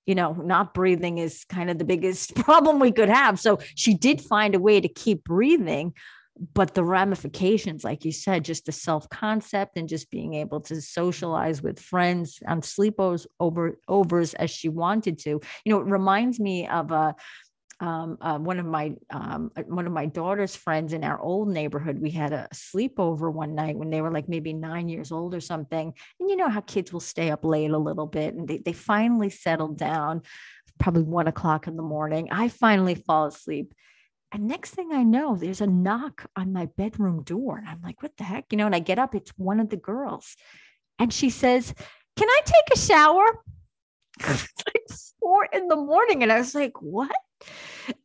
you 0.06 0.16
know 0.16 0.34
not 0.34 0.74
breathing 0.74 1.18
is 1.18 1.46
kind 1.50 1.70
of 1.70 1.78
the 1.78 1.86
biggest 1.86 2.36
problem 2.46 2.80
we 2.80 2.92
could 2.92 3.10
have. 3.10 3.40
So 3.40 3.60
she 3.76 3.94
did 3.94 4.22
find 4.22 4.56
a 4.56 4.60
way 4.60 4.82
to 4.82 4.88
keep 4.88 5.24
breathing 5.24 5.94
but 6.54 6.74
the 6.74 6.84
ramifications 6.84 7.84
like 7.84 8.04
you 8.04 8.12
said 8.12 8.44
just 8.44 8.66
the 8.66 8.72
self 8.72 9.10
concept 9.10 9.78
and 9.78 9.88
just 9.88 10.12
being 10.12 10.34
able 10.34 10.60
to 10.60 10.82
socialize 10.82 11.62
with 11.62 11.80
friends 11.80 12.40
on 12.48 12.62
sleepovers 12.62 13.26
over 13.40 13.80
overs 13.88 14.34
as 14.34 14.52
she 14.52 14.68
wanted 14.68 15.18
to. 15.20 15.42
You 15.64 15.74
know 15.74 15.80
it 15.80 15.88
reminds 15.88 16.40
me 16.40 16.68
of 16.68 16.92
a 16.92 17.16
um, 17.80 18.18
uh, 18.22 18.38
one 18.38 18.60
of 18.60 18.66
my 18.66 18.94
um, 19.10 19.52
uh, 19.58 19.64
one 19.64 19.86
of 19.86 19.92
my 19.92 20.06
daughter's 20.06 20.56
friends 20.56 20.94
in 20.94 21.04
our 21.04 21.20
old 21.20 21.50
neighborhood 21.50 22.00
we 22.00 22.10
had 22.10 22.32
a 22.32 22.48
sleepover 22.54 23.32
one 23.32 23.54
night 23.54 23.78
when 23.78 23.90
they 23.90 24.02
were 24.02 24.12
like 24.12 24.30
maybe 24.30 24.54
nine 24.54 24.88
years 24.88 25.12
old 25.12 25.36
or 25.36 25.42
something 25.42 25.94
and 26.20 26.30
you 26.30 26.36
know 26.36 26.50
how 26.50 26.62
kids 26.62 26.94
will 26.94 27.00
stay 27.02 27.32
up 27.32 27.44
late 27.44 27.72
a 27.72 27.78
little 27.78 28.08
bit 28.08 28.34
and 28.34 28.48
they, 28.48 28.60
they 28.60 28.74
finally 28.74 29.30
settled 29.30 29.78
down 29.78 30.22
probably 30.80 31.04
one 31.04 31.28
o'clock 31.28 31.68
in 31.68 31.76
the 31.76 31.84
morning 31.84 32.30
i 32.32 32.48
finally 32.48 32.96
fall 32.96 33.26
asleep 33.26 33.74
and 34.32 34.48
next 34.48 34.72
thing 34.72 34.92
I 34.92 35.04
know, 35.04 35.38
there's 35.38 35.62
a 35.62 35.68
knock 35.68 36.26
on 36.36 36.52
my 36.52 36.66
bedroom 36.66 37.24
door. 37.24 37.58
And 37.58 37.70
I'm 37.70 37.82
like, 37.82 38.04
what 38.04 38.18
the 38.18 38.26
heck? 38.26 38.46
You 38.52 38.58
know, 38.58 38.66
and 38.66 38.76
I 38.76 38.80
get 38.80 39.00
up, 39.00 39.16
it's 39.16 39.32
one 39.38 39.62
of 39.62 39.70
the 39.70 39.78
girls. 39.78 40.36
And 41.00 41.14
she 41.14 41.30
says, 41.30 41.74
Can 42.18 42.28
I 42.28 42.42
take 42.44 42.74
a 42.74 42.78
shower? 42.78 43.26
it's 44.20 44.64
like 44.68 45.00
four 45.20 45.46
in 45.46 45.70
the 45.70 45.78
morning. 45.78 46.24
And 46.24 46.32
I 46.32 46.38
was 46.38 46.54
like, 46.54 46.82
What? 46.82 47.16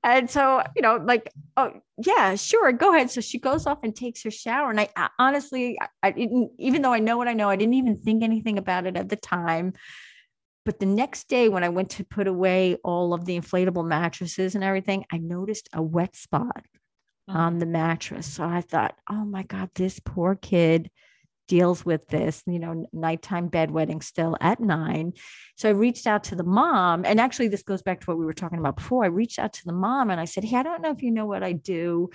And 0.03 0.31
so, 0.31 0.63
you 0.77 0.83
know, 0.83 0.97
like, 0.97 1.33
oh, 1.57 1.73
yeah, 2.05 2.35
sure, 2.35 2.73
go 2.73 2.95
ahead. 2.95 3.11
So 3.11 3.21
she 3.21 3.39
goes 3.39 3.67
off 3.67 3.79
and 3.83 3.95
takes 3.95 4.23
her 4.25 4.31
shower. 4.31 4.71
And 4.71 4.81
I, 4.81 4.89
I 4.97 5.09
honestly, 5.19 5.79
I, 5.81 5.89
I 6.03 6.11
didn't, 6.11 6.53
even 6.59 6.83
though 6.83 6.93
I 6.93 6.99
know 6.99 7.17
what 7.17 7.29
I 7.29 7.33
know, 7.33 7.49
I 7.49 7.57
didn't 7.57 7.75
even 7.75 7.97
think 7.97 8.23
anything 8.23 8.59
about 8.59 8.87
it 8.87 8.97
at 8.97 9.09
the 9.09 9.17
time. 9.17 9.75
But 10.65 10.79
the 10.79 10.87
next 10.87 11.29
day, 11.29 11.49
when 11.49 11.65
I 11.65 11.71
went 11.71 11.91
to 11.93 12.05
put 12.05 12.27
away 12.27 12.77
all 12.85 13.15
of 13.15 13.25
the 13.25 13.39
inflatable 13.39 13.87
mattresses 13.87 14.55
and 14.55 14.63
everything, 14.63 15.05
I 15.11 15.19
noticed 15.19 15.69
a 15.73 15.83
wet 15.83 16.15
spot 16.15 16.65
on 17.27 17.53
mm-hmm. 17.53 17.59
the 17.61 17.67
mattress. 17.67 18.27
So 18.27 18.45
I 18.45 18.61
thought, 18.61 18.95
oh 19.09 19.25
my 19.25 19.43
God, 19.45 19.71
this 19.75 20.01
poor 20.01 20.35
kid 20.35 20.91
deals 21.51 21.85
with 21.85 22.07
this, 22.07 22.45
you 22.47 22.61
know, 22.61 22.87
nighttime 22.93 23.51
bedwetting 23.51 24.01
still 24.01 24.37
at 24.41 24.61
nine. 24.61 25.13
So 25.57 25.69
I 25.69 25.73
reached 25.73 26.07
out 26.07 26.23
to 26.25 26.37
the 26.37 26.45
mom. 26.45 27.05
And 27.05 27.19
actually, 27.21 27.49
this 27.49 27.65
goes 27.65 27.83
back 27.83 28.01
to 28.01 28.07
what 28.07 28.19
we 28.19 28.25
were 28.25 28.33
talking 28.33 28.61
about 28.61 28.77
before. 28.77 29.03
I 29.03 29.09
reached 29.09 29.41
out 29.41 29.55
to 29.55 29.65
the 29.65 29.73
mom 29.73 30.11
and 30.11 30.21
I 30.21 30.27
said, 30.27 30.45
Hey, 30.45 30.59
I 30.59 30.63
don't 30.63 30.81
know 30.81 30.93
if 30.93 31.03
you 31.03 31.11
know 31.11 31.27
what 31.27 31.43
I 31.43 31.53
do 31.53 32.11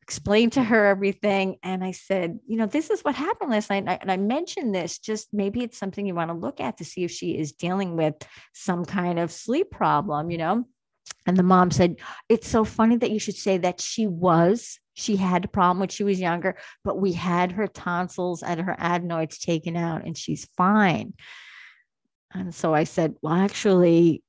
explained 0.00 0.54
to 0.54 0.64
her 0.64 0.86
everything. 0.86 1.56
And 1.62 1.84
I 1.84 1.90
said, 1.90 2.38
you 2.46 2.56
know, 2.56 2.64
this 2.64 2.88
is 2.88 3.02
what 3.02 3.14
happened 3.14 3.50
last 3.50 3.68
night. 3.68 3.82
And 3.82 3.90
I, 3.90 3.98
and 4.00 4.10
I, 4.10 4.16
mentioned 4.16 4.74
this, 4.74 4.98
just 4.98 5.28
maybe 5.34 5.62
it's 5.62 5.76
something 5.76 6.06
you 6.06 6.14
want 6.14 6.30
to 6.30 6.34
look 6.34 6.60
at 6.60 6.78
to 6.78 6.84
see 6.86 7.04
if 7.04 7.10
she 7.10 7.36
is 7.36 7.52
dealing 7.52 7.94
with 7.94 8.14
some 8.54 8.86
kind 8.86 9.18
of 9.18 9.30
sleep 9.30 9.70
problem, 9.70 10.30
you 10.30 10.38
know? 10.38 10.64
And 11.26 11.36
the 11.36 11.42
mom 11.42 11.70
said, 11.70 11.96
it's 12.26 12.48
so 12.48 12.64
funny 12.64 12.96
that 12.96 13.10
you 13.10 13.18
should 13.18 13.36
say 13.36 13.58
that 13.58 13.82
she 13.82 14.06
was. 14.06 14.80
She 14.98 15.14
had 15.14 15.44
a 15.44 15.48
problem 15.48 15.78
when 15.78 15.90
she 15.90 16.02
was 16.02 16.18
younger, 16.18 16.56
but 16.82 16.98
we 16.98 17.12
had 17.12 17.52
her 17.52 17.68
tonsils 17.68 18.42
and 18.42 18.60
her 18.60 18.74
adenoids 18.76 19.38
taken 19.38 19.76
out 19.76 20.04
and 20.04 20.18
she's 20.18 20.48
fine. 20.56 21.14
And 22.34 22.52
so 22.52 22.74
I 22.74 22.82
said, 22.82 23.14
well, 23.22 23.34
actually, 23.34 24.24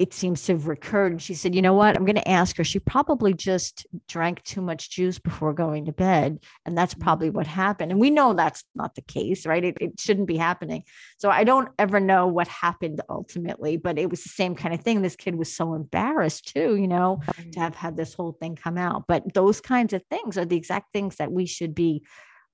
it 0.00 0.14
seems 0.14 0.42
to 0.44 0.52
have 0.52 0.66
recurred. 0.66 1.12
And 1.12 1.20
she 1.20 1.34
said, 1.34 1.54
You 1.54 1.60
know 1.60 1.74
what? 1.74 1.94
I'm 1.94 2.06
going 2.06 2.16
to 2.16 2.28
ask 2.28 2.56
her. 2.56 2.64
She 2.64 2.78
probably 2.78 3.34
just 3.34 3.86
drank 4.08 4.42
too 4.44 4.62
much 4.62 4.90
juice 4.90 5.18
before 5.18 5.52
going 5.52 5.84
to 5.84 5.92
bed. 5.92 6.38
And 6.64 6.76
that's 6.76 6.94
mm-hmm. 6.94 7.02
probably 7.02 7.28
what 7.28 7.46
happened. 7.46 7.92
And 7.92 8.00
we 8.00 8.08
know 8.08 8.32
that's 8.32 8.64
not 8.74 8.94
the 8.94 9.02
case, 9.02 9.44
right? 9.44 9.62
It, 9.62 9.76
it 9.78 10.00
shouldn't 10.00 10.26
be 10.26 10.38
happening. 10.38 10.84
So 11.18 11.28
I 11.28 11.44
don't 11.44 11.68
ever 11.78 12.00
know 12.00 12.26
what 12.28 12.48
happened 12.48 13.02
ultimately, 13.10 13.76
but 13.76 13.98
it 13.98 14.08
was 14.08 14.22
the 14.22 14.30
same 14.30 14.54
kind 14.54 14.72
of 14.72 14.80
thing. 14.80 15.02
This 15.02 15.16
kid 15.16 15.34
was 15.34 15.54
so 15.54 15.74
embarrassed 15.74 16.54
too, 16.54 16.76
you 16.76 16.88
know, 16.88 17.20
to 17.52 17.60
have 17.60 17.74
had 17.74 17.98
this 17.98 18.14
whole 18.14 18.32
thing 18.32 18.56
come 18.56 18.78
out. 18.78 19.04
But 19.06 19.34
those 19.34 19.60
kinds 19.60 19.92
of 19.92 20.02
things 20.08 20.38
are 20.38 20.46
the 20.46 20.56
exact 20.56 20.94
things 20.94 21.16
that 21.16 21.30
we 21.30 21.44
should 21.44 21.74
be 21.74 22.04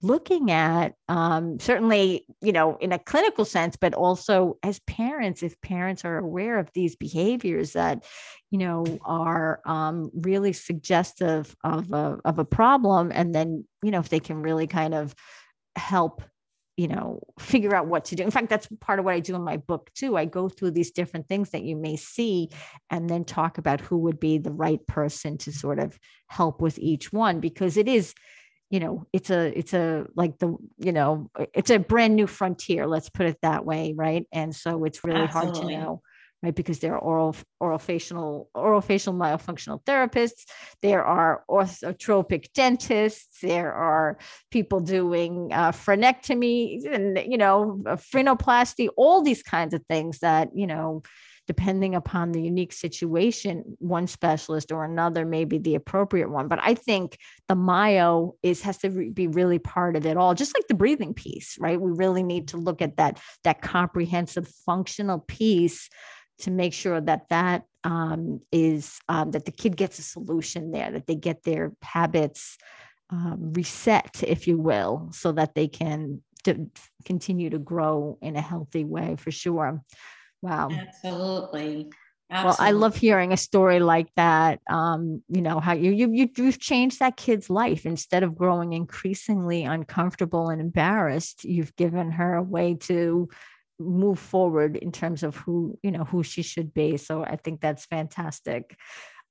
looking 0.03 0.51
at 0.51 0.95
um, 1.09 1.59
certainly 1.59 2.27
you 2.43 2.53
know 2.53 2.77
in 2.77 2.93
a 2.93 2.99
clinical 2.99 3.45
sense 3.45 3.77
but 3.77 3.95
also 3.95 4.59
as 4.63 4.79
parents 4.81 5.43
if 5.43 5.61
parents 5.63 6.05
are 6.05 6.19
aware 6.19 6.59
of 6.59 6.71
these 6.75 6.97
behaviors 6.97 7.73
that 7.73 8.05
you 8.51 8.59
know 8.59 8.85
are 9.05 9.61
um, 9.65 10.11
really 10.15 10.53
suggestive 10.53 11.57
of 11.65 11.93
a, 11.93 12.19
of 12.25 12.39
a 12.39 12.45
problem 12.45 13.11
and 13.15 13.35
then 13.35 13.65
you 13.83 13.91
know 13.91 14.01
if 14.01 14.09
they 14.09 14.21
can 14.21 14.43
really 14.43 14.67
kind 14.67 14.95
of 14.95 15.15
help 15.77 16.23
you 16.77 16.89
know 16.89 17.21
figure 17.39 17.75
out 17.75 17.87
what 17.87 18.05
to 18.05 18.17
do. 18.17 18.23
In 18.23 18.31
fact 18.31 18.51
that's 18.51 18.69
part 18.81 18.99
of 18.99 19.05
what 19.05 19.15
i 19.15 19.21
do 19.21 19.35
in 19.35 19.43
my 19.43 19.57
book 19.57 19.91
too. 19.95 20.17
I 20.17 20.27
go 20.27 20.49
through 20.49 20.73
these 20.73 20.91
different 20.91 21.27
things 21.27 21.51
that 21.51 21.63
you 21.63 21.75
may 21.77 21.97
see 21.97 22.51
and 22.91 23.09
then 23.09 23.25
talk 23.25 23.59
about 23.59 23.81
who 23.81 23.99
would 23.99 24.21
be 24.21 24.39
the 24.39 24.53
right 24.53 24.87
person 24.87 25.39
to 25.39 25.53
sort 25.53 25.79
of 25.79 25.99
help 26.29 26.61
with 26.61 26.79
each 26.79 27.13
one 27.13 27.41
because 27.41 27.77
it 27.77 27.89
is 27.89 28.15
you 28.71 28.81
know 28.81 29.07
it's 29.13 29.31
a 29.31 29.57
it's 29.59 29.75
a 29.75 30.07
like 30.15 30.39
the 30.39 30.57
you 30.79 30.93
know 30.93 31.31
it's 31.55 31.71
a 31.71 31.79
brand 31.79 32.17
new 32.17 32.27
frontier 32.27 32.87
let's 32.87 33.09
put 33.09 33.27
it 33.27 33.39
that 33.43 33.65
way 33.65 33.95
right 33.97 34.27
and 34.33 34.55
so 34.55 34.85
it's 34.85 35.05
really 35.05 35.21
Absolutely. 35.21 35.53
hard 35.53 35.71
to 35.71 35.81
know 35.81 36.03
right? 36.43 36.55
Because 36.55 36.79
there 36.79 36.95
are 36.95 36.99
oral 36.99 37.35
oral 37.61 37.79
facial 37.79 38.49
oral 38.55 38.81
facial 38.81 39.15
myofunctional 39.15 39.83
therapists, 39.85 40.45
there 40.83 41.05
are 41.05 41.45
orthotropic 41.51 42.53
dentists, 42.53 43.41
there 43.41 43.73
are 43.73 44.19
people 44.51 44.81
doing 44.81 45.51
uh, 45.53 45.73
frenectomy, 45.73 46.85
and 46.87 47.19
you 47.27 47.39
know, 47.39 47.81
frenoplasty, 47.85 48.89
all 48.97 49.23
these 49.23 49.43
kinds 49.43 49.75
of 49.75 49.83
things 49.89 50.19
that 50.21 50.51
you 50.55 50.67
know 50.67 51.03
depending 51.47 51.95
upon 51.95 52.33
the 52.33 52.43
unique 52.43 52.73
situation, 52.73 53.77
one 53.79 54.07
specialist 54.07 54.73
or 54.73 54.85
another 54.85 55.25
may 55.25 55.45
be 55.45 55.59
the 55.59 55.75
appropriate 55.75 56.31
one. 56.31 56.49
But 56.49 56.59
I 56.63 56.75
think 56.75 57.19
the 57.49 57.55
myo 57.55 58.33
is 58.43 58.63
has 58.63 58.79
to 58.79 58.91
be 58.91 59.29
really 59.29 59.59
part 59.59 59.97
of 59.97 60.07
it 60.07 60.17
all, 60.17 60.35
just 60.35 60.55
like 60.55 60.67
the 60.69 60.75
breathing 60.75 61.15
piece, 61.15 61.57
right? 61.61 61.81
We 61.81 61.93
really 61.93 62.23
need 62.23 62.49
to 62.49 62.57
look 62.57 62.83
at 62.83 62.97
that 62.97 63.21
that 63.45 63.63
comprehensive 63.63 64.49
functional 64.65 65.21
piece 65.21 65.89
to 66.39 66.51
make 66.51 66.73
sure 66.73 67.01
that 67.01 67.29
that 67.31 67.63
um, 67.85 68.41
is 68.53 68.99
um, 69.09 69.31
that 69.31 69.45
the 69.45 69.53
kid 69.53 69.77
gets 69.77 69.99
a 69.99 70.03
solution 70.03 70.73
there, 70.73 70.91
that 70.91 71.07
they 71.07 71.15
get 71.15 71.45
their 71.45 71.73
habits 71.83 72.59
um, 73.11 73.53
reset, 73.53 74.23
if 74.27 74.49
you 74.49 74.59
will, 74.59 75.09
so 75.13 75.33
that 75.33 75.55
they 75.55 75.69
can 75.69 76.23
to 76.45 76.71
continue 77.05 77.51
to 77.51 77.59
grow 77.59 78.19
in 78.23 78.37
a 78.37 78.41
healthy 78.41 78.85
way 78.85 79.17
for 79.17 79.31
sure. 79.31 79.83
Wow. 80.43 80.71
Absolutely. 80.71 81.91
Absolutely. 82.29 82.45
Well, 82.45 82.57
I 82.59 82.73
love 82.73 82.97
hearing 82.97 83.33
a 83.33 83.37
story 83.37 83.79
like 83.79 84.09
that. 84.17 84.61
Um, 84.69 85.23
you 85.29 85.41
know 85.41 85.61
how 85.61 85.75
you 85.75 85.93
you 85.93 86.13
you 86.13 86.29
you've 86.37 86.59
changed 86.59 86.99
that 86.99 87.17
kid's 87.17 87.49
life 87.49 87.87
instead 87.87 88.25
of 88.25 88.35
growing 88.35 88.73
increasingly 88.73 89.63
uncomfortable 89.63 90.49
and 90.49 90.61
embarrassed. 90.61 91.45
You've 91.45 91.77
given 91.77 92.11
her 92.11 92.35
a 92.35 92.43
way 92.43 92.75
to 92.83 93.29
move 93.79 94.19
forward 94.19 94.77
in 94.77 94.91
terms 94.91 95.23
of 95.23 95.37
who 95.37 95.79
you 95.83 95.91
know 95.91 96.05
who 96.05 96.23
she 96.23 96.43
should 96.43 96.73
be 96.73 96.97
so 96.97 97.23
i 97.23 97.37
think 97.37 97.61
that's 97.61 97.85
fantastic 97.85 98.77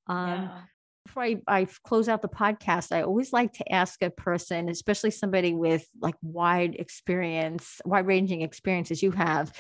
um, 0.08 0.28
yeah. 0.44 0.62
before 1.04 1.24
I, 1.24 1.38
I 1.48 1.68
close 1.84 2.08
out 2.08 2.22
the 2.22 2.28
podcast 2.28 2.92
i 2.92 3.02
always 3.02 3.34
like 3.34 3.54
to 3.54 3.72
ask 3.74 4.04
a 4.04 4.12
person 4.12 4.70
especially 4.70 5.12
somebody 5.12 5.54
with 5.54 5.88
like 6.00 6.16
wide 6.22 6.76
experience 6.76 7.82
wide 7.86 8.06
ranging 8.06 8.42
experiences 8.42 9.02
you 9.02 9.12
have 9.12 9.52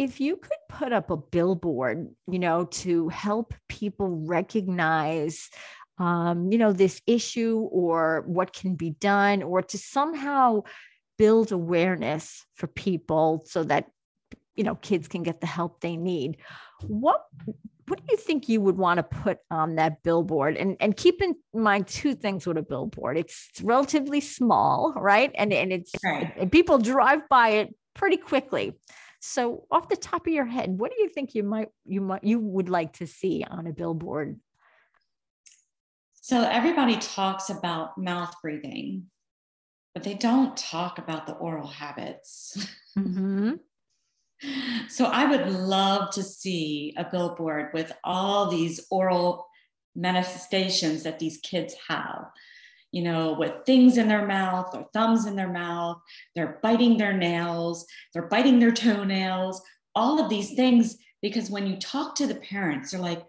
if 0.00 0.18
you 0.18 0.36
could 0.36 0.58
put 0.70 0.94
up 0.94 1.10
a 1.10 1.16
billboard 1.16 2.08
you 2.26 2.38
know 2.38 2.64
to 2.64 3.10
help 3.10 3.52
people 3.68 4.08
recognize 4.26 5.50
um, 5.98 6.50
you 6.50 6.56
know 6.56 6.72
this 6.72 7.02
issue 7.06 7.68
or 7.70 8.24
what 8.26 8.54
can 8.54 8.74
be 8.74 8.90
done 8.90 9.42
or 9.42 9.60
to 9.60 9.76
somehow 9.76 10.62
build 11.18 11.52
awareness 11.52 12.46
for 12.54 12.66
people 12.66 13.44
so 13.46 13.62
that 13.62 13.90
you 14.56 14.64
know 14.64 14.74
kids 14.76 15.06
can 15.06 15.22
get 15.22 15.42
the 15.42 15.46
help 15.46 15.80
they 15.80 15.98
need 15.98 16.38
what 16.86 17.26
what 17.86 17.98
do 17.98 18.04
you 18.08 18.16
think 18.16 18.48
you 18.48 18.60
would 18.60 18.78
want 18.78 18.98
to 18.98 19.02
put 19.02 19.38
on 19.50 19.74
that 19.74 20.04
billboard? 20.04 20.56
And 20.56 20.76
and 20.78 20.96
keep 20.96 21.20
in 21.20 21.34
mind 21.52 21.88
two 21.88 22.14
things 22.14 22.46
with 22.46 22.56
a 22.56 22.62
billboard. 22.62 23.18
It's, 23.18 23.50
relatively 23.64 24.20
small 24.20 24.94
right? 24.96 25.32
And 25.34 25.52
and 25.52 25.72
it's 25.72 25.92
right. 26.04 26.32
and 26.38 26.52
people 26.52 26.78
drive 26.78 27.28
by 27.28 27.48
it 27.48 27.74
pretty 27.94 28.16
quickly 28.16 28.74
so 29.20 29.66
off 29.70 29.88
the 29.88 29.96
top 29.96 30.26
of 30.26 30.32
your 30.32 30.46
head 30.46 30.78
what 30.78 30.90
do 30.90 31.02
you 31.02 31.08
think 31.08 31.34
you 31.34 31.42
might 31.42 31.68
you 31.84 32.00
might 32.00 32.24
you 32.24 32.40
would 32.40 32.68
like 32.68 32.94
to 32.94 33.06
see 33.06 33.44
on 33.48 33.66
a 33.66 33.72
billboard? 33.72 34.40
So 36.22 36.42
everybody 36.42 36.96
talks 36.96 37.50
about 37.50 37.96
mouth 37.96 38.34
breathing 38.42 39.06
but 39.94 40.04
they 40.04 40.14
don't 40.14 40.56
talk 40.56 40.98
about 40.98 41.26
the 41.26 41.34
oral 41.34 41.68
habits. 41.68 42.56
Mm-hmm. 42.98 43.52
So 44.88 45.04
I 45.04 45.26
would 45.26 45.48
love 45.48 46.10
to 46.14 46.24
see 46.24 46.92
a 46.96 47.04
billboard 47.04 47.70
with 47.72 47.92
all 48.02 48.50
these 48.50 48.84
oral 48.90 49.46
manifestations 49.94 51.04
that 51.04 51.20
these 51.20 51.38
kids 51.38 51.76
have, 51.88 52.24
you 52.92 53.02
know, 53.02 53.32
with 53.32 53.52
things 53.66 53.98
in 53.98 54.08
their 54.08 54.26
mouth 54.26 54.74
or 54.74 54.86
thumbs 54.92 55.26
in 55.26 55.36
their 55.36 55.52
mouth, 55.52 55.98
they're 56.34 56.58
biting 56.62 56.98
their 56.98 57.12
nails, 57.12 57.86
they're 58.12 58.28
biting 58.28 58.58
their 58.58 58.72
toenails, 58.72 59.62
all 59.94 60.20
of 60.20 60.28
these 60.28 60.54
things. 60.54 60.96
Because 61.22 61.50
when 61.50 61.66
you 61.66 61.76
talk 61.76 62.14
to 62.16 62.26
the 62.26 62.34
parents, 62.34 62.90
they're 62.90 63.00
like, 63.00 63.22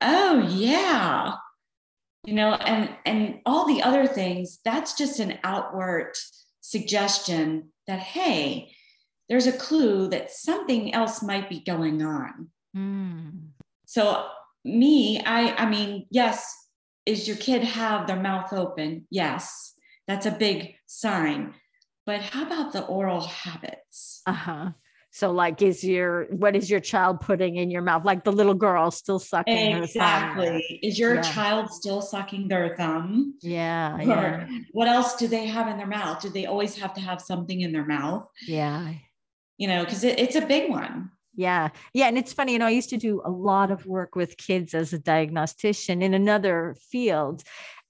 oh, 0.00 0.48
yeah. 0.48 1.34
You 2.24 2.34
know, 2.34 2.54
and 2.54 2.90
and 3.04 3.40
all 3.46 3.66
the 3.66 3.82
other 3.82 4.06
things, 4.06 4.58
that's 4.64 4.96
just 4.96 5.20
an 5.20 5.38
outward 5.44 6.12
suggestion 6.60 7.72
that, 7.86 8.00
hey, 8.00 8.72
there's 9.28 9.46
a 9.46 9.52
clue 9.52 10.08
that 10.08 10.32
something 10.32 10.94
else 10.94 11.22
might 11.22 11.48
be 11.48 11.60
going 11.60 12.02
on. 12.02 12.48
Mm. 12.76 13.48
So 13.86 14.26
me, 14.64 15.20
I 15.24 15.54
I 15.54 15.68
mean, 15.68 16.06
yes, 16.10 16.65
is 17.06 17.26
your 17.26 17.36
kid 17.36 17.62
have 17.62 18.06
their 18.06 18.20
mouth 18.20 18.52
open? 18.52 19.06
Yes, 19.10 19.74
that's 20.06 20.26
a 20.26 20.30
big 20.30 20.74
sign. 20.86 21.54
But 22.04 22.20
how 22.20 22.44
about 22.44 22.72
the 22.72 22.84
oral 22.84 23.22
habits? 23.22 24.22
Uh-huh. 24.26 24.70
So, 25.10 25.32
like, 25.32 25.62
is 25.62 25.82
your 25.82 26.24
what 26.24 26.54
is 26.54 26.68
your 26.68 26.80
child 26.80 27.20
putting 27.20 27.56
in 27.56 27.70
your 27.70 27.80
mouth? 27.80 28.04
Like 28.04 28.22
the 28.22 28.32
little 28.32 28.54
girl 28.54 28.90
still 28.90 29.18
sucking 29.18 29.76
exactly. 29.82 30.80
Is 30.82 30.98
your 30.98 31.14
yeah. 31.14 31.22
child 31.22 31.70
still 31.70 32.02
sucking 32.02 32.48
their 32.48 32.76
thumb? 32.76 33.38
Yeah. 33.40 33.98
yeah. 33.98 34.46
What 34.72 34.88
else 34.88 35.16
do 35.16 35.26
they 35.26 35.46
have 35.46 35.68
in 35.68 35.78
their 35.78 35.86
mouth? 35.86 36.20
Do 36.20 36.28
they 36.28 36.44
always 36.44 36.76
have 36.76 36.92
to 36.94 37.00
have 37.00 37.22
something 37.22 37.62
in 37.62 37.72
their 37.72 37.86
mouth? 37.86 38.28
Yeah 38.46 38.92
you 39.58 39.68
know, 39.68 39.84
because 39.84 40.04
it, 40.04 40.18
it's 40.18 40.36
a 40.36 40.44
big 40.44 40.70
one. 40.70 41.10
Yeah. 41.36 41.68
Yeah. 41.92 42.08
And 42.08 42.16
it's 42.16 42.32
funny, 42.32 42.54
you 42.54 42.58
know, 42.58 42.66
I 42.66 42.70
used 42.70 42.90
to 42.90 42.96
do 42.96 43.20
a 43.24 43.30
lot 43.30 43.70
of 43.70 43.84
work 43.86 44.16
with 44.16 44.38
kids 44.38 44.74
as 44.74 44.92
a 44.92 44.98
diagnostician 44.98 46.02
in 46.02 46.14
another 46.14 46.74
field. 46.90 47.42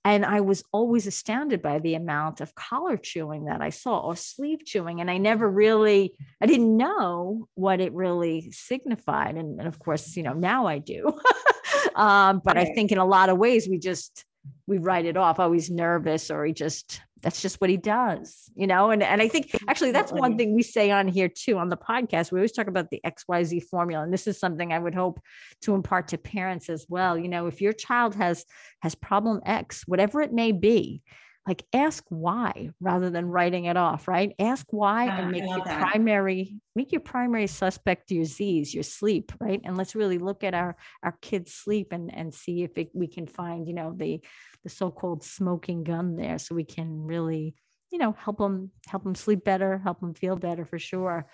And 0.05 0.25
I 0.25 0.41
was 0.41 0.63
always 0.73 1.07
astounded 1.07 1.63
by 1.63 1.81
the 1.81 1.95
amount 1.95 2.41
of 2.41 2.55
collar 2.55 2.97
chewing 2.97 3.47
that 3.47 3.61
I 3.61 3.71
saw 3.71 3.99
or 3.99 4.15
sleeve 4.15 4.65
chewing. 4.65 5.01
And 5.01 5.11
I 5.11 5.19
never 5.19 5.49
really, 5.49 6.15
I 6.41 6.47
didn't 6.47 6.77
know 6.77 7.49
what 7.55 7.81
it 7.81 7.93
really 7.93 8.51
signified. 8.53 9.37
And, 9.37 9.59
and 9.59 9.67
of 9.67 9.79
course, 9.79 10.17
you 10.17 10.23
know, 10.23 10.33
now 10.33 10.67
I 10.67 10.79
do. 10.79 11.13
um, 11.97 12.41
but 12.45 12.57
I 12.57 12.67
think 12.67 12.93
in 12.93 12.99
a 12.99 13.05
lot 13.05 13.31
of 13.31 13.39
ways, 13.39 13.69
we 13.69 13.79
just, 13.79 14.25
we 14.69 14.79
write 14.79 15.07
it 15.07 15.17
off. 15.17 15.41
Always 15.41 15.71
nervous 15.71 16.31
or 16.31 16.45
he 16.45 16.53
just 16.53 17.01
that's 17.27 17.43
just 17.43 17.61
what 17.61 17.69
he 17.69 17.77
does, 17.77 18.49
you 18.55 18.69
know? 18.69 18.93
And, 18.93 19.03
and 19.03 19.21
I 19.21 19.27
think 19.27 19.51
actually 19.67 19.91
that's 19.91 20.13
one 20.13 20.39
thing 20.39 20.55
we 20.55 20.63
say 20.63 20.93
on 20.93 21.09
here 21.09 21.29
too 21.29 21.59
on 21.59 21.71
the 21.71 21.77
podcast. 21.77 22.31
We 22.31 22.39
always 22.39 22.53
talk 22.53 22.69
about 22.69 22.89
the 22.89 23.01
XYZ 23.05 23.65
formula. 23.65 24.05
And 24.05 24.13
this 24.13 24.29
is 24.29 24.39
something 24.39 24.73
I 24.73 24.79
would 24.79 24.95
hope 24.95 25.19
to 25.63 25.75
impart 25.75 26.07
to 26.09 26.19
parents 26.19 26.71
as 26.71 26.87
well. 26.89 27.19
You 27.19 27.27
know, 27.27 27.49
if 27.49 27.61
your 27.61 27.73
child 27.73 28.15
has 28.15 28.45
has 28.79 28.95
problem 28.95 29.41
X, 29.45 29.83
whatever 29.89 30.23
it 30.23 30.33
may 30.33 30.53
be, 30.53 31.03
like 31.47 31.65
ask 31.73 32.05
why 32.09 32.71
rather 32.81 33.11
than 33.11 33.27
writing 33.27 33.67
it 33.67 33.77
off 33.77 34.09
right 34.09 34.33
ask 34.39 34.67
why 34.71 35.09
ah, 35.09 35.19
and 35.19 35.31
make 35.31 35.43
your 35.43 35.65
that. 35.65 35.81
primary 35.81 36.57
make 36.75 36.93
your 36.93 37.01
primary 37.01 37.47
suspect 37.47 38.11
your 38.11 38.25
z's 38.25 38.75
your 38.75 38.83
sleep 38.83 39.33
right 39.41 39.61
and 39.65 39.77
let's 39.77 39.95
really 39.95 40.19
look 40.19 40.43
at 40.45 40.55
our 40.55 40.77
our 41.03 41.17
kids 41.23 41.53
sleep 41.53 41.93
and 41.93 42.15
and 42.15 42.35
see 42.35 42.63
if 42.63 42.77
it, 42.77 42.91
we 42.95 43.07
can 43.07 43.27
find 43.27 43.67
you 43.67 43.75
know 43.75 43.93
the 43.97 44.21
the 44.65 44.69
so-called 44.71 45.23
smoking 45.23 45.85
gun 45.85 46.17
there 46.17 46.39
so 46.39 46.55
we 46.55 46.65
can 46.65 47.03
really 47.03 47.55
you 47.91 47.99
know 47.99 48.13
help 48.13 48.39
them 48.39 48.71
help 48.89 49.05
them 49.05 49.15
sleep 49.15 49.45
better 49.45 49.79
help 49.79 50.01
them 50.01 50.15
feel 50.15 50.37
better 50.37 50.65
for 50.65 50.79
sure 50.79 51.27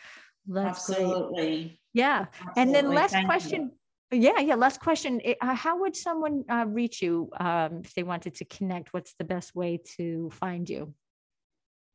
that's 0.46 0.90
Absolutely. 0.90 1.34
great 1.34 1.78
yeah 1.94 2.26
Absolutely. 2.26 2.62
and 2.62 2.74
then 2.74 2.94
last 2.94 3.12
Thank 3.12 3.26
question 3.26 3.60
you 3.62 3.70
yeah, 4.12 4.38
yeah. 4.40 4.54
Last 4.54 4.80
question: 4.80 5.20
uh, 5.40 5.54
How 5.54 5.80
would 5.80 5.96
someone 5.96 6.44
uh, 6.48 6.66
reach 6.68 7.02
you 7.02 7.30
um, 7.40 7.82
if 7.84 7.94
they 7.94 8.02
wanted 8.02 8.34
to 8.36 8.44
connect? 8.44 8.92
What's 8.92 9.14
the 9.18 9.24
best 9.24 9.54
way 9.54 9.80
to 9.96 10.30
find 10.30 10.68
you? 10.68 10.94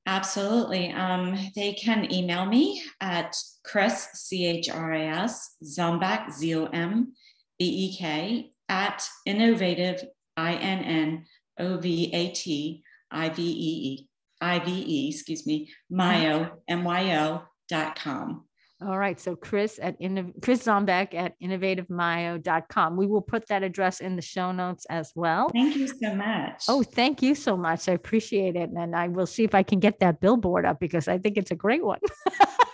Absolutely. 0.08 0.92
Um, 0.94 1.38
they 1.54 1.74
can 1.74 2.12
email 2.14 2.46
me 2.46 2.82
at 3.02 3.36
Chris 3.66 4.08
C 4.14 4.46
H 4.46 4.70
R 4.70 4.94
I 4.94 5.06
S 5.24 5.56
Zombek 5.64 6.32
Z 6.32 6.56
O 6.56 6.66
M 6.68 7.14
B 7.60 7.66
E 7.66 7.98
K 7.98 8.52
at 8.70 9.08
innovative 9.26 10.04
I 10.38 10.54
N 10.54 10.80
N 10.84 11.26
O 11.60 11.78
V 11.78 12.10
A 12.14 12.30
T 12.30 12.84
I 13.12 13.30
V 13.30 13.44
E 13.44 13.46
E 13.46 14.08
I 14.40 14.60
V 14.60 14.72
E 14.72 15.10
excuse 15.10 15.46
me 15.46 15.70
Myo 15.90 16.52
M 16.70 16.84
Y 16.86 17.18
O 17.18 17.44
dot 17.68 18.00
com. 18.00 18.46
All 18.80 19.00
right. 19.00 19.20
So 19.20 19.36
Chris 19.36 19.80
at 19.82 19.98
Chris 20.42 20.64
Zombek 20.64 21.16
at 21.16 21.40
innovativemyo.com. 21.42 22.96
We 22.96 23.08
will 23.08 23.22
put 23.22 23.48
that 23.48 23.64
address 23.64 24.02
in 24.02 24.16
the 24.16 24.22
show 24.22 24.52
notes 24.52 24.86
as 24.90 25.12
well. 25.16 25.50
Thank 25.50 25.76
you 25.76 25.88
so 25.88 26.14
much. 26.14 26.66
Oh, 26.68 26.84
thank 26.84 27.24
you 27.24 27.34
so 27.34 27.58
much. 27.58 27.90
I 27.90 27.94
appreciate 27.94 28.56
it. 28.56 28.70
And 28.70 28.96
I 28.96 29.08
will 29.08 29.26
see 29.26 29.44
if 29.44 29.56
I 29.56 29.64
can 29.64 29.80
get 29.80 30.00
that 30.02 30.22
billboard 30.22 30.66
up 30.66 30.80
because 30.80 31.08
I 31.08 31.18
think 31.18 31.38
it's 31.38 31.50
a 31.50 31.56
great 31.56 31.84
one. 31.84 32.00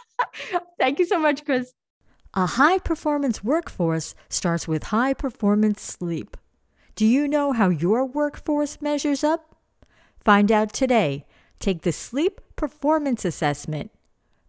thank 0.79 0.99
you 0.99 1.05
so 1.05 1.19
much, 1.19 1.45
Chris. 1.45 1.73
A 2.33 2.47
high 2.47 2.79
performance 2.79 3.41
workforce 3.41 4.13
starts 4.27 4.67
with 4.67 4.85
high 4.85 5.13
performance 5.13 5.81
sleep. 5.81 6.35
Do 6.95 7.05
you 7.05 7.29
know 7.29 7.53
how 7.53 7.69
your 7.69 8.05
workforce 8.05 8.81
measures 8.81 9.23
up? 9.23 9.55
Find 10.19 10.51
out 10.51 10.73
today. 10.73 11.25
Take 11.59 11.83
the 11.83 11.93
Sleep 11.93 12.41
Performance 12.57 13.23
Assessment 13.23 13.91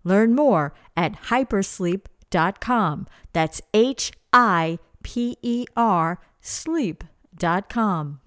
Learn 0.05 0.35
more 0.35 0.73
at 0.97 1.15
hipersleep.com. 1.25 3.07
That's 3.33 3.61
H 3.73 4.13
I 4.33 4.79
P 5.03 5.37
E 5.43 5.67
R 5.77 6.21
sleep.com. 6.41 8.21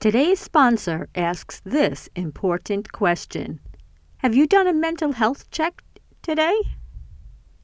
Today's 0.00 0.40
sponsor 0.40 1.08
asks 1.14 1.60
this 1.64 2.08
important 2.14 2.92
question 2.92 3.60
Have 4.18 4.34
you 4.34 4.46
done 4.46 4.66
a 4.66 4.72
mental 4.72 5.12
health 5.12 5.50
check 5.50 5.82
today? 6.22 6.56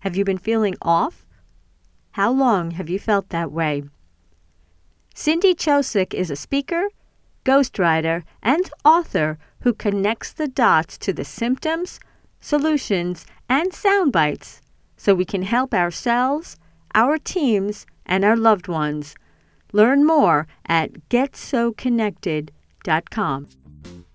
Have 0.00 0.16
you 0.16 0.24
been 0.24 0.38
feeling 0.38 0.74
off? 0.82 1.24
How 2.12 2.30
long 2.30 2.72
have 2.72 2.90
you 2.90 2.98
felt 2.98 3.30
that 3.30 3.50
way? 3.50 3.84
Cindy 5.14 5.54
Chosick 5.54 6.12
is 6.12 6.30
a 6.30 6.36
speaker, 6.36 6.88
ghostwriter, 7.44 8.24
and 8.42 8.68
author 8.84 9.38
who 9.60 9.72
connects 9.72 10.32
the 10.32 10.48
dots 10.48 10.98
to 10.98 11.12
the 11.12 11.24
symptoms, 11.24 12.00
solutions, 12.44 13.24
and 13.48 13.72
sound 13.72 14.12
bites 14.12 14.60
so 14.98 15.14
we 15.14 15.24
can 15.24 15.42
help 15.42 15.72
ourselves, 15.72 16.58
our 16.94 17.16
teams, 17.16 17.86
and 18.04 18.22
our 18.24 18.36
loved 18.36 18.68
ones. 18.68 19.14
Learn 19.72 20.06
more 20.06 20.46
at 20.66 21.08
getsoconnected.com. 21.08 23.48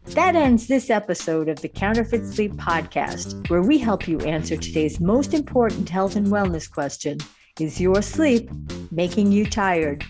That 0.05 0.35
ends 0.35 0.67
this 0.67 0.89
episode 0.89 1.49
of 1.49 1.61
the 1.61 1.69
Counterfeit 1.69 2.25
Sleep 2.25 2.53
Podcast, 2.53 3.49
where 3.49 3.63
we 3.63 3.79
help 3.79 4.07
you 4.07 4.19
answer 4.21 4.57
today's 4.57 4.99
most 4.99 5.33
important 5.33 5.89
health 5.89 6.15
and 6.15 6.27
wellness 6.27 6.71
question 6.71 7.17
Is 7.59 7.81
your 7.81 8.01
sleep 8.01 8.49
making 8.91 9.31
you 9.31 9.45
tired? 9.45 10.03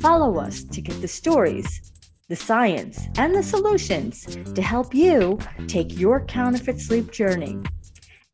Follow 0.00 0.38
us 0.38 0.62
to 0.64 0.80
get 0.80 1.00
the 1.00 1.08
stories 1.08 1.92
the 2.28 2.36
science, 2.36 3.00
and 3.16 3.34
the 3.34 3.42
solutions 3.42 4.26
to 4.54 4.62
help 4.62 4.94
you 4.94 5.38
take 5.66 5.98
your 5.98 6.24
counterfeit 6.24 6.80
sleep 6.80 7.10
journey. 7.12 7.58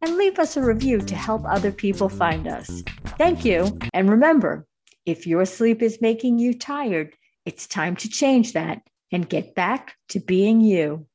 And 0.03 0.17
leave 0.17 0.39
us 0.39 0.57
a 0.57 0.63
review 0.63 1.01
to 1.01 1.15
help 1.15 1.43
other 1.45 1.73
people 1.73 2.09
find 2.09 2.49
us. 2.49 2.83
Thank 3.19 3.45
you. 3.45 3.79
And 3.93 4.09
remember, 4.09 4.67
if 5.05 5.27
your 5.27 5.45
sleep 5.45 5.83
is 5.83 6.01
making 6.01 6.39
you 6.39 6.55
tired, 6.55 7.15
it's 7.45 7.67
time 7.67 7.97
to 7.97 8.09
change 8.09 8.55
that 8.55 8.81
and 9.13 9.29
get 9.29 9.55
back 9.55 9.97
to 10.09 10.21
being 10.21 10.61
you. 10.61 11.07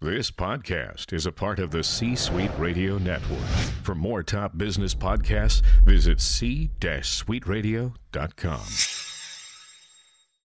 This 0.00 0.30
podcast 0.30 1.12
is 1.12 1.26
a 1.26 1.32
part 1.32 1.58
of 1.58 1.72
the 1.72 1.82
C 1.82 2.14
Suite 2.14 2.52
Radio 2.56 2.98
Network. 2.98 3.48
For 3.82 3.96
more 3.96 4.22
top 4.22 4.56
business 4.56 4.94
podcasts, 4.94 5.62
visit 5.84 6.20
c-suiteradio.com. 6.20 8.97